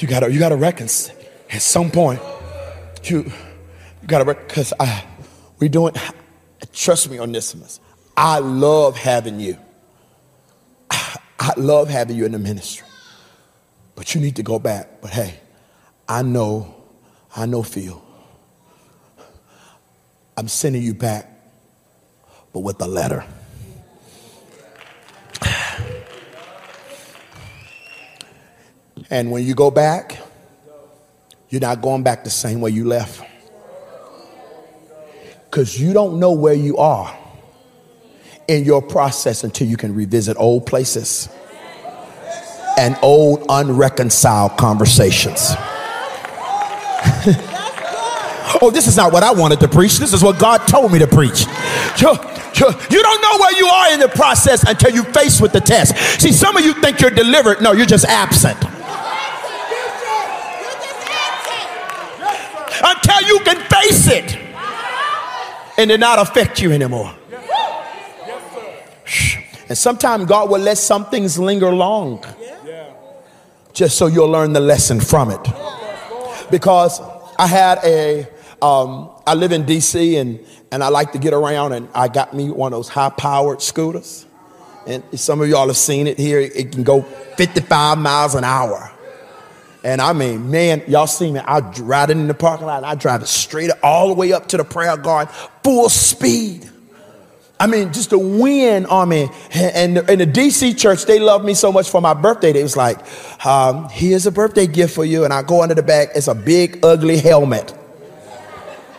You 0.00 0.06
got 0.06 0.20
to 0.20 0.32
you 0.32 0.38
got 0.38 0.50
to 0.50 0.56
reconcile. 0.56 1.16
At 1.50 1.62
some 1.62 1.90
point, 1.90 2.20
you 3.04 3.24
you 3.24 4.06
got 4.06 4.18
to 4.18 4.24
because 4.24 4.72
I 4.78 5.04
we 5.58 5.68
doing. 5.68 5.94
Trust 6.72 7.10
me 7.10 7.18
on 7.18 7.32
this, 7.32 7.80
I 8.16 8.38
love 8.38 8.96
having 8.96 9.40
you. 9.40 9.58
I 10.90 11.52
love 11.56 11.88
having 11.88 12.16
you 12.16 12.24
in 12.24 12.32
the 12.32 12.38
ministry. 12.38 12.87
But 13.98 14.14
you 14.14 14.20
need 14.20 14.36
to 14.36 14.44
go 14.44 14.60
back. 14.60 15.00
But 15.00 15.10
hey, 15.10 15.34
I 16.08 16.22
know, 16.22 16.72
I 17.34 17.46
know, 17.46 17.64
Phil. 17.64 18.00
I'm 20.36 20.46
sending 20.46 20.84
you 20.84 20.94
back, 20.94 21.28
but 22.52 22.60
with 22.60 22.80
a 22.80 22.86
letter. 22.86 23.24
And 29.10 29.32
when 29.32 29.44
you 29.44 29.56
go 29.56 29.72
back, 29.72 30.16
you're 31.48 31.60
not 31.60 31.82
going 31.82 32.04
back 32.04 32.22
the 32.22 32.30
same 32.30 32.60
way 32.60 32.70
you 32.70 32.84
left. 32.84 33.20
Because 35.50 35.80
you 35.80 35.92
don't 35.92 36.20
know 36.20 36.30
where 36.30 36.54
you 36.54 36.76
are 36.76 37.18
in 38.46 38.62
your 38.62 38.80
process 38.80 39.42
until 39.42 39.66
you 39.66 39.76
can 39.76 39.92
revisit 39.92 40.36
old 40.38 40.66
places 40.66 41.28
and 42.78 42.96
old 43.02 43.44
unreconciled 43.48 44.56
conversations. 44.56 45.50
oh, 48.62 48.70
this 48.72 48.86
is 48.86 48.96
not 48.96 49.12
what 49.12 49.24
I 49.24 49.32
wanted 49.32 49.58
to 49.60 49.68
preach. 49.68 49.98
This 49.98 50.12
is 50.12 50.22
what 50.22 50.38
God 50.38 50.58
told 50.68 50.92
me 50.92 51.00
to 51.00 51.06
preach. 51.08 51.44
You, 52.00 53.02
don't 53.02 53.22
know 53.22 53.38
where 53.38 53.58
you 53.58 53.66
are 53.66 53.92
in 53.92 54.00
the 54.00 54.08
process 54.08 54.62
until 54.62 54.92
you 54.92 55.02
face 55.04 55.40
with 55.40 55.52
the 55.52 55.60
test. 55.60 55.96
See, 56.20 56.32
some 56.32 56.56
of 56.56 56.64
you 56.64 56.72
think 56.74 57.00
you're 57.00 57.10
delivered. 57.10 57.60
No, 57.60 57.72
you're 57.72 57.84
just 57.84 58.04
absent. 58.04 58.56
Until 62.80 63.22
you 63.26 63.40
can 63.40 63.56
face 63.68 64.06
it 64.08 64.38
and 65.78 65.90
it 65.90 65.98
not 65.98 66.20
affect 66.20 66.62
you 66.62 66.70
anymore. 66.70 67.12
And 69.68 69.76
sometimes 69.76 70.26
God 70.26 70.48
will 70.48 70.60
let 70.60 70.78
some 70.78 71.06
things 71.06 71.38
linger 71.38 71.72
long 71.72 72.24
just 73.78 73.96
so 73.96 74.08
you'll 74.08 74.28
learn 74.28 74.52
the 74.52 74.60
lesson 74.60 74.98
from 74.98 75.30
it. 75.30 75.40
Because 76.50 77.00
I 77.38 77.46
had 77.46 77.78
a, 77.84 78.26
um, 78.60 79.08
I 79.24 79.34
live 79.34 79.52
in 79.52 79.62
DC 79.62 80.20
and, 80.20 80.40
and 80.72 80.82
I 80.82 80.88
like 80.88 81.12
to 81.12 81.18
get 81.18 81.32
around, 81.32 81.72
and 81.72 81.88
I 81.94 82.08
got 82.08 82.34
me 82.34 82.50
one 82.50 82.72
of 82.72 82.76
those 82.76 82.88
high 82.88 83.10
powered 83.10 83.62
scooters. 83.62 84.26
And 84.88 85.04
some 85.14 85.40
of 85.40 85.48
y'all 85.48 85.68
have 85.68 85.76
seen 85.76 86.08
it 86.08 86.18
here. 86.18 86.40
It 86.40 86.72
can 86.72 86.82
go 86.82 87.02
55 87.02 87.98
miles 87.98 88.34
an 88.34 88.42
hour. 88.42 88.90
And 89.84 90.00
I 90.00 90.12
mean, 90.12 90.50
man, 90.50 90.82
y'all 90.88 91.06
see 91.06 91.30
me. 91.30 91.38
I 91.38 91.60
ride 91.60 92.10
it 92.10 92.16
in 92.16 92.26
the 92.26 92.34
parking 92.34 92.66
lot. 92.66 92.82
I 92.82 92.96
drive 92.96 93.22
it 93.22 93.28
straight 93.28 93.70
all 93.84 94.08
the 94.08 94.14
way 94.14 94.32
up 94.32 94.48
to 94.48 94.56
the 94.56 94.64
prayer 94.64 94.96
garden, 94.96 95.32
full 95.62 95.88
speed. 95.88 96.68
I 97.60 97.66
mean, 97.66 97.92
just 97.92 98.10
the 98.10 98.18
wind 98.18 98.86
on 98.86 99.08
me. 99.08 99.28
And 99.52 99.98
in 99.98 100.18
the 100.18 100.26
DC 100.26 100.78
church, 100.78 101.06
they 101.06 101.18
love 101.18 101.44
me 101.44 101.54
so 101.54 101.72
much 101.72 101.90
for 101.90 102.00
my 102.00 102.14
birthday. 102.14 102.52
They 102.52 102.62
was 102.62 102.76
like, 102.76 102.98
um, 103.44 103.88
here's 103.88 104.26
a 104.26 104.30
birthday 104.30 104.66
gift 104.66 104.94
for 104.94 105.04
you. 105.04 105.24
And 105.24 105.32
I 105.32 105.42
go 105.42 105.62
under 105.62 105.74
the 105.74 105.82
back. 105.82 106.10
It's 106.14 106.28
a 106.28 106.34
big, 106.34 106.84
ugly 106.84 107.18
helmet. 107.18 107.74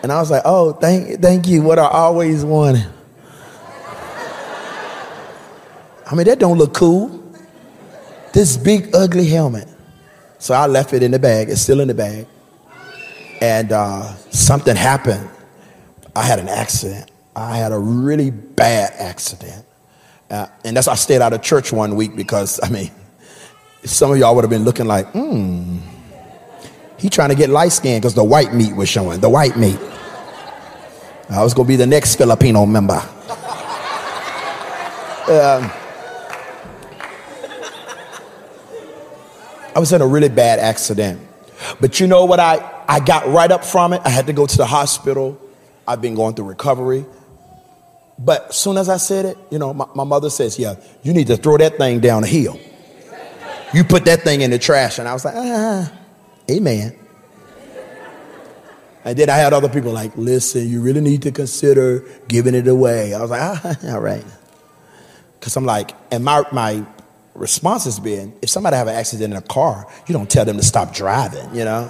And 0.03 0.11
I 0.11 0.19
was 0.19 0.29
like, 0.31 0.43
oh, 0.45 0.73
thank, 0.73 1.21
thank 1.21 1.47
you. 1.47 1.61
What 1.61 1.79
I 1.79 1.87
always 1.87 2.43
wanted. 2.43 2.87
I 6.11 6.15
mean, 6.15 6.25
that 6.25 6.39
don't 6.39 6.57
look 6.57 6.73
cool. 6.73 7.15
This 8.33 8.57
big, 8.57 8.89
ugly 8.93 9.27
helmet. 9.27 9.67
So 10.39 10.53
I 10.53 10.67
left 10.67 10.93
it 10.93 11.03
in 11.03 11.11
the 11.11 11.19
bag. 11.19 11.49
It's 11.49 11.61
still 11.61 11.79
in 11.81 11.87
the 11.87 11.93
bag. 11.93 12.25
And 13.41 13.71
uh, 13.71 14.15
something 14.31 14.75
happened. 14.75 15.29
I 16.15 16.23
had 16.23 16.39
an 16.39 16.49
accident. 16.49 17.08
I 17.35 17.57
had 17.57 17.71
a 17.71 17.79
really 17.79 18.31
bad 18.31 18.93
accident. 18.97 19.65
Uh, 20.29 20.47
and 20.63 20.75
that's 20.75 20.87
why 20.87 20.93
I 20.93 20.95
stayed 20.95 21.21
out 21.21 21.33
of 21.33 21.41
church 21.41 21.71
one 21.71 21.95
week 21.95 22.15
because, 22.15 22.59
I 22.61 22.69
mean, 22.69 22.91
some 23.83 24.11
of 24.11 24.17
y'all 24.17 24.35
would 24.35 24.43
have 24.43 24.49
been 24.49 24.65
looking 24.65 24.85
like, 24.85 25.07
hmm, 25.07 25.79
He 26.97 27.09
trying 27.09 27.29
to 27.29 27.35
get 27.35 27.49
light 27.49 27.71
skin 27.71 27.99
because 27.99 28.13
the 28.13 28.23
white 28.23 28.53
meat 28.53 28.75
was 28.75 28.89
showing. 28.89 29.21
The 29.21 29.29
white 29.29 29.57
meat. 29.57 29.79
I 31.29 31.43
was 31.43 31.53
gonna 31.53 31.67
be 31.67 31.75
the 31.75 31.87
next 31.87 32.15
Filipino 32.15 32.65
member. 32.65 33.01
Um, 35.29 35.71
I 39.75 39.79
was 39.79 39.93
in 39.93 40.01
a 40.01 40.07
really 40.07 40.29
bad 40.29 40.57
accident. 40.57 41.21
But 41.79 41.99
you 41.99 42.07
know 42.07 42.25
what? 42.25 42.39
I, 42.39 42.83
I 42.87 42.99
got 42.99 43.27
right 43.27 43.51
up 43.51 43.63
from 43.63 43.93
it. 43.93 44.01
I 44.03 44.09
had 44.09 44.25
to 44.25 44.33
go 44.33 44.47
to 44.47 44.57
the 44.57 44.65
hospital. 44.65 45.39
I've 45.87 46.01
been 46.01 46.15
going 46.15 46.33
through 46.33 46.45
recovery. 46.45 47.05
But 48.21 48.49
as 48.49 48.57
soon 48.57 48.75
as 48.75 48.89
I 48.89 48.97
said 48.97 49.25
it, 49.25 49.37
you 49.49 49.57
know, 49.57 49.73
my, 49.73 49.85
my 49.95 50.03
mother 50.03 50.29
says, 50.29 50.59
Yeah, 50.59 50.75
you 51.03 51.13
need 51.13 51.27
to 51.27 51.37
throw 51.37 51.57
that 51.57 51.77
thing 51.77 52.01
down 52.01 52.23
the 52.23 52.27
hill. 52.27 52.59
You 53.73 53.83
put 53.85 54.03
that 54.05 54.23
thing 54.23 54.41
in 54.41 54.51
the 54.51 54.59
trash. 54.59 54.99
And 54.99 55.07
I 55.07 55.13
was 55.13 55.23
like, 55.23 55.35
Ah, 55.37 55.91
amen. 56.51 56.97
And 59.05 59.17
then 59.17 59.29
I 59.29 59.37
had 59.37 59.53
other 59.53 59.69
people 59.69 59.93
like, 59.93 60.15
Listen, 60.17 60.67
you 60.67 60.81
really 60.81 60.99
need 60.99 61.21
to 61.21 61.31
consider 61.31 62.03
giving 62.27 62.55
it 62.55 62.67
away. 62.67 63.13
I 63.13 63.21
was 63.21 63.31
like, 63.31 63.41
Ah, 63.41 63.77
all 63.93 64.01
right. 64.01 64.25
Because 65.39 65.55
I'm 65.55 65.65
like, 65.65 65.91
and 66.11 66.25
my, 66.25 66.43
my 66.51 66.85
response 67.35 67.85
has 67.85 68.01
been 68.01 68.33
if 68.41 68.49
somebody 68.49 68.75
have 68.75 68.89
an 68.89 68.95
accident 68.95 69.31
in 69.31 69.37
a 69.37 69.41
car, 69.41 69.87
you 70.07 70.13
don't 70.13 70.29
tell 70.29 70.43
them 70.43 70.57
to 70.57 70.63
stop 70.63 70.93
driving, 70.93 71.55
you 71.55 71.63
know? 71.63 71.89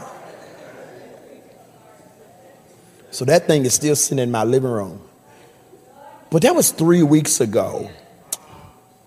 So 3.09 3.25
that 3.25 3.47
thing 3.47 3.65
is 3.65 3.73
still 3.73 3.95
sitting 3.95 4.21
in 4.21 4.29
my 4.29 4.43
living 4.43 4.69
room. 4.69 5.08
But 6.31 6.43
that 6.43 6.55
was 6.55 6.71
three 6.71 7.03
weeks 7.03 7.41
ago. 7.41 7.89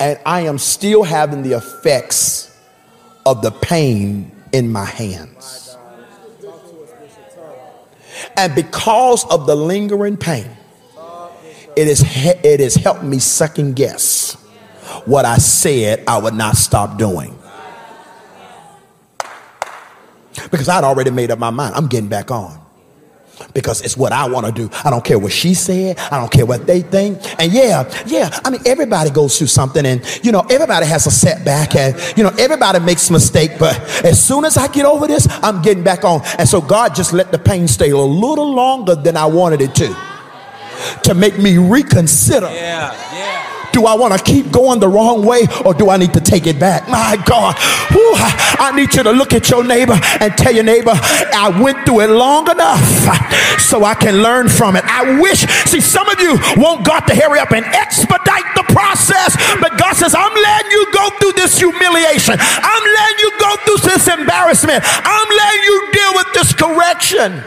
And 0.01 0.19
I 0.27 0.41
am 0.43 0.59
still 0.59 1.05
having 1.05 1.43
the 1.43 1.53
effects 1.53 2.57
of 3.25 3.43
the 3.43 3.53
pain 3.53 4.33
in 4.53 4.71
my 4.73 4.85
hands. 4.85 5.77
And 8.37 8.55
because 8.55 9.25
of 9.31 9.47
the 9.47 9.55
lingering 9.55 10.17
pain, 10.17 10.51
it, 11.77 11.89
is, 11.89 12.03
it 12.05 12.61
has 12.61 12.75
helped 12.75 13.03
me 13.03 13.19
second 13.19 13.77
guess 13.77 14.35
what 15.05 15.25
I 15.25 15.39
said 15.39 16.05
I 16.07 16.19
would 16.19 16.35
not 16.35 16.57
stop 16.57 16.99
doing. 16.99 17.39
Because 20.51 20.69
I'd 20.69 20.85
already 20.85 21.11
made 21.11 21.31
up 21.31 21.39
my 21.39 21.51
mind. 21.51 21.75
I'm 21.75 21.87
getting 21.87 22.09
back 22.09 22.31
on. 22.31 22.62
Because 23.55 23.81
it's 23.83 23.97
what 23.97 24.13
I 24.13 24.29
want 24.29 24.47
to 24.47 24.53
do. 24.53 24.71
I 24.85 24.91
don't 24.91 25.05
care 25.05 25.19
what 25.19 25.33
she 25.33 25.55
said. 25.55 25.99
I 25.99 26.19
don't 26.19 26.31
care 26.31 26.47
what 26.47 26.67
they 26.67 26.81
think. 26.83 27.19
And 27.41 27.53
yeah, 27.53 27.91
yeah, 28.07 28.31
I 28.45 28.51
mean, 28.51 28.61
everybody 28.67 29.11
goes 29.11 29.37
through 29.37 29.49
something 29.49 29.85
and, 29.85 30.03
you 30.25 30.33
know, 30.33 30.41
everybody 30.51 30.87
has 30.87 31.07
a 31.07 31.11
setback 31.11 31.75
and, 31.75 31.97
you 32.17 32.23
know, 32.23 32.33
everybody 32.39 32.79
makes 32.81 33.11
mistake. 33.11 33.53
But 33.59 33.79
as 34.05 34.23
soon 34.23 34.45
as 34.45 34.57
I 34.57 34.69
get 34.69 34.87
over 34.87 35.07
this, 35.07 35.27
I'm 35.43 35.61
getting 35.63 35.83
back 35.83 36.05
on. 36.05 36.23
And 36.39 36.49
so 36.49 36.61
God 36.61 36.95
just 36.95 37.13
let 37.13 37.33
the 37.33 37.39
pain 37.39 37.67
stay 37.69 37.91
a 37.91 37.97
little 37.97 38.55
longer 38.55 38.95
than 38.95 39.17
I 39.17 39.27
wanted 39.27 39.61
it 39.61 39.75
to, 39.77 39.97
to 41.05 41.15
make 41.15 41.39
me 41.39 41.59
reconsider. 41.59 42.47
Yeah, 42.47 42.93
yeah. 43.13 43.62
Do 43.73 43.87
I 43.87 43.95
want 43.95 44.17
to 44.17 44.23
keep 44.23 44.51
going 44.51 44.81
the 44.81 44.89
wrong 44.89 45.25
way 45.25 45.47
or 45.65 45.75
do 45.75 45.91
I 45.91 45.97
need 45.97 46.13
to 46.15 46.21
take 46.21 46.47
it 46.47 46.59
back? 46.59 46.89
My 46.89 47.17
God, 47.27 47.57
Whew, 47.93 48.15
I 48.17 48.73
need 48.75 48.95
you 48.95 49.03
to 49.03 49.13
look 49.13 49.33
at 49.33 49.51
your 49.51 49.65
neighbor 49.65 49.99
and 50.21 50.33
tell 50.37 50.53
your 50.53 50.65
neighbor, 50.65 50.93
I 50.95 51.53
went 51.61 51.85
through 51.85 52.01
it 52.01 52.11
long 52.11 52.51
enough 52.51 52.81
so 53.61 53.85
I 53.85 53.95
can 53.95 54.23
learn 54.23 54.49
from 54.49 54.77
it. 54.77 54.85
I 54.87 55.21
wish, 55.21 55.45
see, 55.69 55.81
some 55.81 56.09
of 56.09 56.19
you 56.21 56.39
want 56.57 56.87
God 56.87 57.01
to 57.09 57.15
hurry 57.15 57.39
up 57.39 57.53
and 57.53 57.65
expedite 57.67 58.49
the 58.57 58.65
process, 58.73 59.37
but 59.61 59.77
God 59.77 59.93
says, 59.93 60.15
I'm 60.17 60.33
letting 60.33 60.71
you 60.71 60.87
go 60.93 61.11
through 61.21 61.33
this 61.33 61.59
humiliation. 61.59 62.37
I'm 62.41 62.85
letting 62.97 63.19
you 63.21 63.31
go 63.39 63.51
through 63.65 63.83
this 63.89 64.09
embarrassment. 64.09 64.81
I'm 64.85 65.29
letting 65.29 65.65
you 65.65 65.77
deal 65.93 66.13
with 66.17 66.31
this 66.33 66.53
correction. 66.55 67.43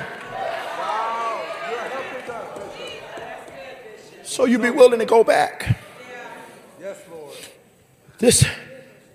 So 4.24 4.46
you 4.46 4.60
be 4.60 4.70
willing 4.70 5.00
to 5.00 5.06
go 5.06 5.24
back. 5.24 5.85
This, 8.18 8.46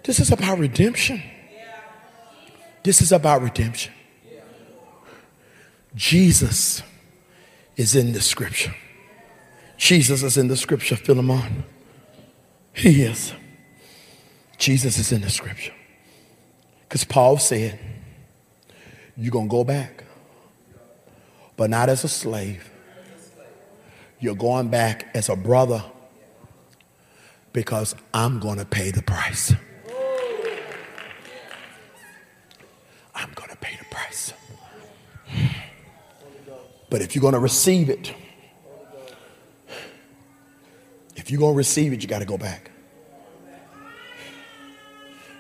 this 0.05 0.21
is 0.21 0.31
about 0.31 0.59
redemption. 0.59 1.23
This 2.83 3.03
is 3.03 3.13
about 3.13 3.43
redemption. 3.43 3.93
Jesus 5.95 6.83
is 7.77 7.95
in 7.95 8.13
the 8.13 8.21
scripture. 8.21 8.75
Jesus 9.77 10.23
is 10.23 10.37
in 10.37 10.49
the 10.49 10.57
scripture, 10.57 10.97
Philemon. 10.97 11.65
He 12.73 13.03
is. 13.03 13.33
Jesus 14.59 14.99
is 14.99 15.11
in 15.11 15.23
the 15.23 15.31
scripture. 15.31 15.73
Because 16.83 17.05
Paul 17.05 17.39
said, 17.39 17.79
You're 19.17 19.33
going 19.33 19.49
to 19.49 19.51
go 19.51 19.65
back, 19.65 20.05
but 21.57 21.71
not 21.71 21.89
as 21.89 22.05
a 22.05 22.09
slave. 22.09 22.71
You're 24.21 24.35
going 24.35 24.69
back 24.69 25.09
as 25.15 25.31
a 25.31 25.37
brother 25.37 25.83
because 27.53 27.95
I'm 28.15 28.39
going 28.39 28.59
to 28.59 28.65
pay 28.65 28.91
the 28.91 29.03
price. 29.03 29.53
I'm 33.15 33.33
going 33.35 33.51
to 33.51 33.57
pay 33.57 33.77
the 33.77 33.85
price. 33.91 34.33
But 36.89 37.03
if 37.03 37.15
you're 37.15 37.23
going 37.23 37.35
to 37.35 37.41
receive 37.41 37.91
it, 37.91 38.13
if 41.17 41.31
you're 41.31 41.41
going 41.41 41.53
to 41.53 41.59
receive 41.59 41.93
it, 41.93 42.03
you 42.03 42.09
got 42.09 42.21
to 42.21 42.25
go 42.25 42.39
back. 42.39 42.71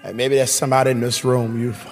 And 0.02 0.16
maybe 0.16 0.36
there's 0.36 0.52
somebody 0.52 0.92
in 0.92 1.00
this 1.00 1.24
room, 1.24 1.60
you've 1.60 1.86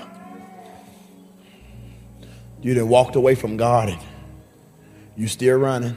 you 2.60 2.74
done 2.74 2.88
walked 2.88 3.16
away 3.16 3.34
from 3.34 3.56
God 3.56 3.90
and 3.90 3.98
you 5.16 5.28
still 5.28 5.58
running. 5.58 5.96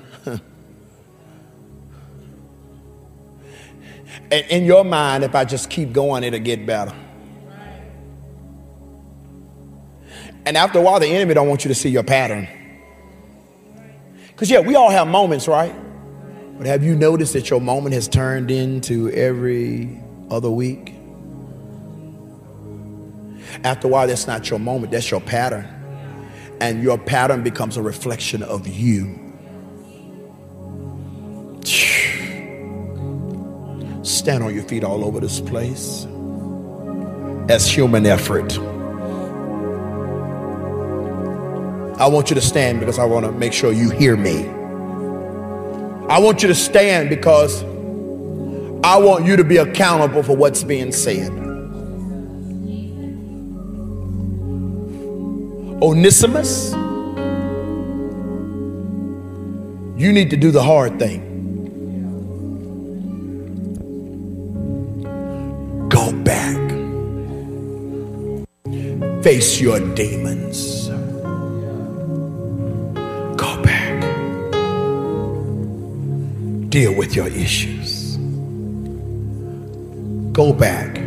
And 4.32 4.46
in 4.50 4.66
your 4.66 4.86
mind, 4.86 5.24
if 5.26 5.36
I 5.36 5.44
just 5.44 5.70
keep 5.70 5.92
going, 5.92 6.24
it'll 6.24 6.40
get 6.40 6.66
better. 6.66 6.94
And 10.46 10.58
after 10.58 10.80
a 10.80 10.82
while, 10.82 11.00
the 11.00 11.08
enemy 11.08 11.34
don't 11.34 11.48
want 11.48 11.66
you 11.66 11.70
to 11.70 11.76
see 11.76 11.90
your 11.90 12.04
pattern. 12.04 12.48
Because 14.28 14.50
yeah, 14.50 14.62
we 14.62 14.76
all 14.76 14.90
have 14.90 15.08
moments, 15.08 15.48
right? 15.48 15.76
But 16.58 16.66
have 16.66 16.84
you 16.84 16.96
noticed 16.96 17.34
that 17.34 17.50
your 17.50 17.62
moment 17.62 17.94
has 17.94 18.08
turned 18.08 18.50
into 18.50 19.10
every 19.12 20.02
other 20.30 20.50
week? 20.50 20.96
After 23.64 23.88
a 23.88 23.90
while, 23.92 24.08
that's 24.08 24.28
not 24.28 24.50
your 24.50 24.60
moment, 24.60 24.92
that's 24.92 25.12
your 25.12 25.22
pattern. 25.22 25.68
And 26.60 26.82
your 26.82 26.98
pattern 26.98 27.44
becomes 27.44 27.78
a 27.78 27.82
reflection 27.82 28.42
of 28.44 28.68
you. 28.68 29.31
Stand 34.22 34.44
on 34.44 34.54
your 34.54 34.62
feet 34.66 34.84
all 34.84 35.04
over 35.04 35.20
this 35.20 35.40
place 35.40 36.06
as 37.50 37.66
human 37.66 38.06
effort. 38.06 38.56
I 42.00 42.06
want 42.06 42.30
you 42.30 42.36
to 42.36 42.42
stand 42.42 42.80
because 42.80 43.00
I 43.00 43.06
want 43.06 43.26
to 43.26 43.32
make 43.32 43.52
sure 43.52 43.74
you 43.74 43.90
hear 43.90 44.16
me. 44.16 44.46
I 46.08 46.20
want 46.20 46.44
you 46.44 46.50
to 46.50 46.54
stand 46.54 47.10
because 47.10 47.64
I 48.84 48.98
want 48.98 49.26
you 49.26 49.38
to 49.38 49.44
be 49.44 49.58
accountable 49.58 50.22
for 50.22 50.38
what's 50.38 50.64
being 50.64 50.92
said. 50.92 51.32
Onesimus, 55.82 56.74
you 60.00 60.14
need 60.14 60.30
to 60.30 60.38
do 60.38 60.52
the 60.52 60.62
hard 60.62 61.00
thing. 61.00 61.31
Face 69.24 69.62
your 69.62 69.80
demons. 69.94 70.88
Go 73.38 73.62
back. 73.62 74.02
Deal 76.70 76.96
with 76.96 77.16
your 77.16 77.28
issues. 77.28 78.18
Go 80.34 80.52
back. 80.52 80.98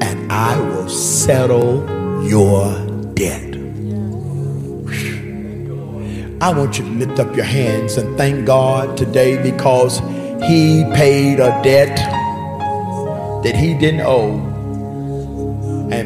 And 0.00 0.32
I 0.32 0.58
will 0.58 0.88
settle 0.88 1.84
your 2.26 2.72
debt. 3.12 3.52
I 6.40 6.52
want 6.54 6.78
you 6.78 6.84
to 6.84 6.90
lift 6.90 7.20
up 7.20 7.36
your 7.36 7.44
hands 7.44 7.98
and 7.98 8.16
thank 8.16 8.46
God 8.46 8.96
today 8.96 9.36
because 9.42 9.98
He 10.48 10.84
paid 10.94 11.38
a 11.38 11.60
debt 11.62 11.98
that 13.44 13.54
He 13.54 13.74
didn't 13.74 14.00
owe 14.06 14.51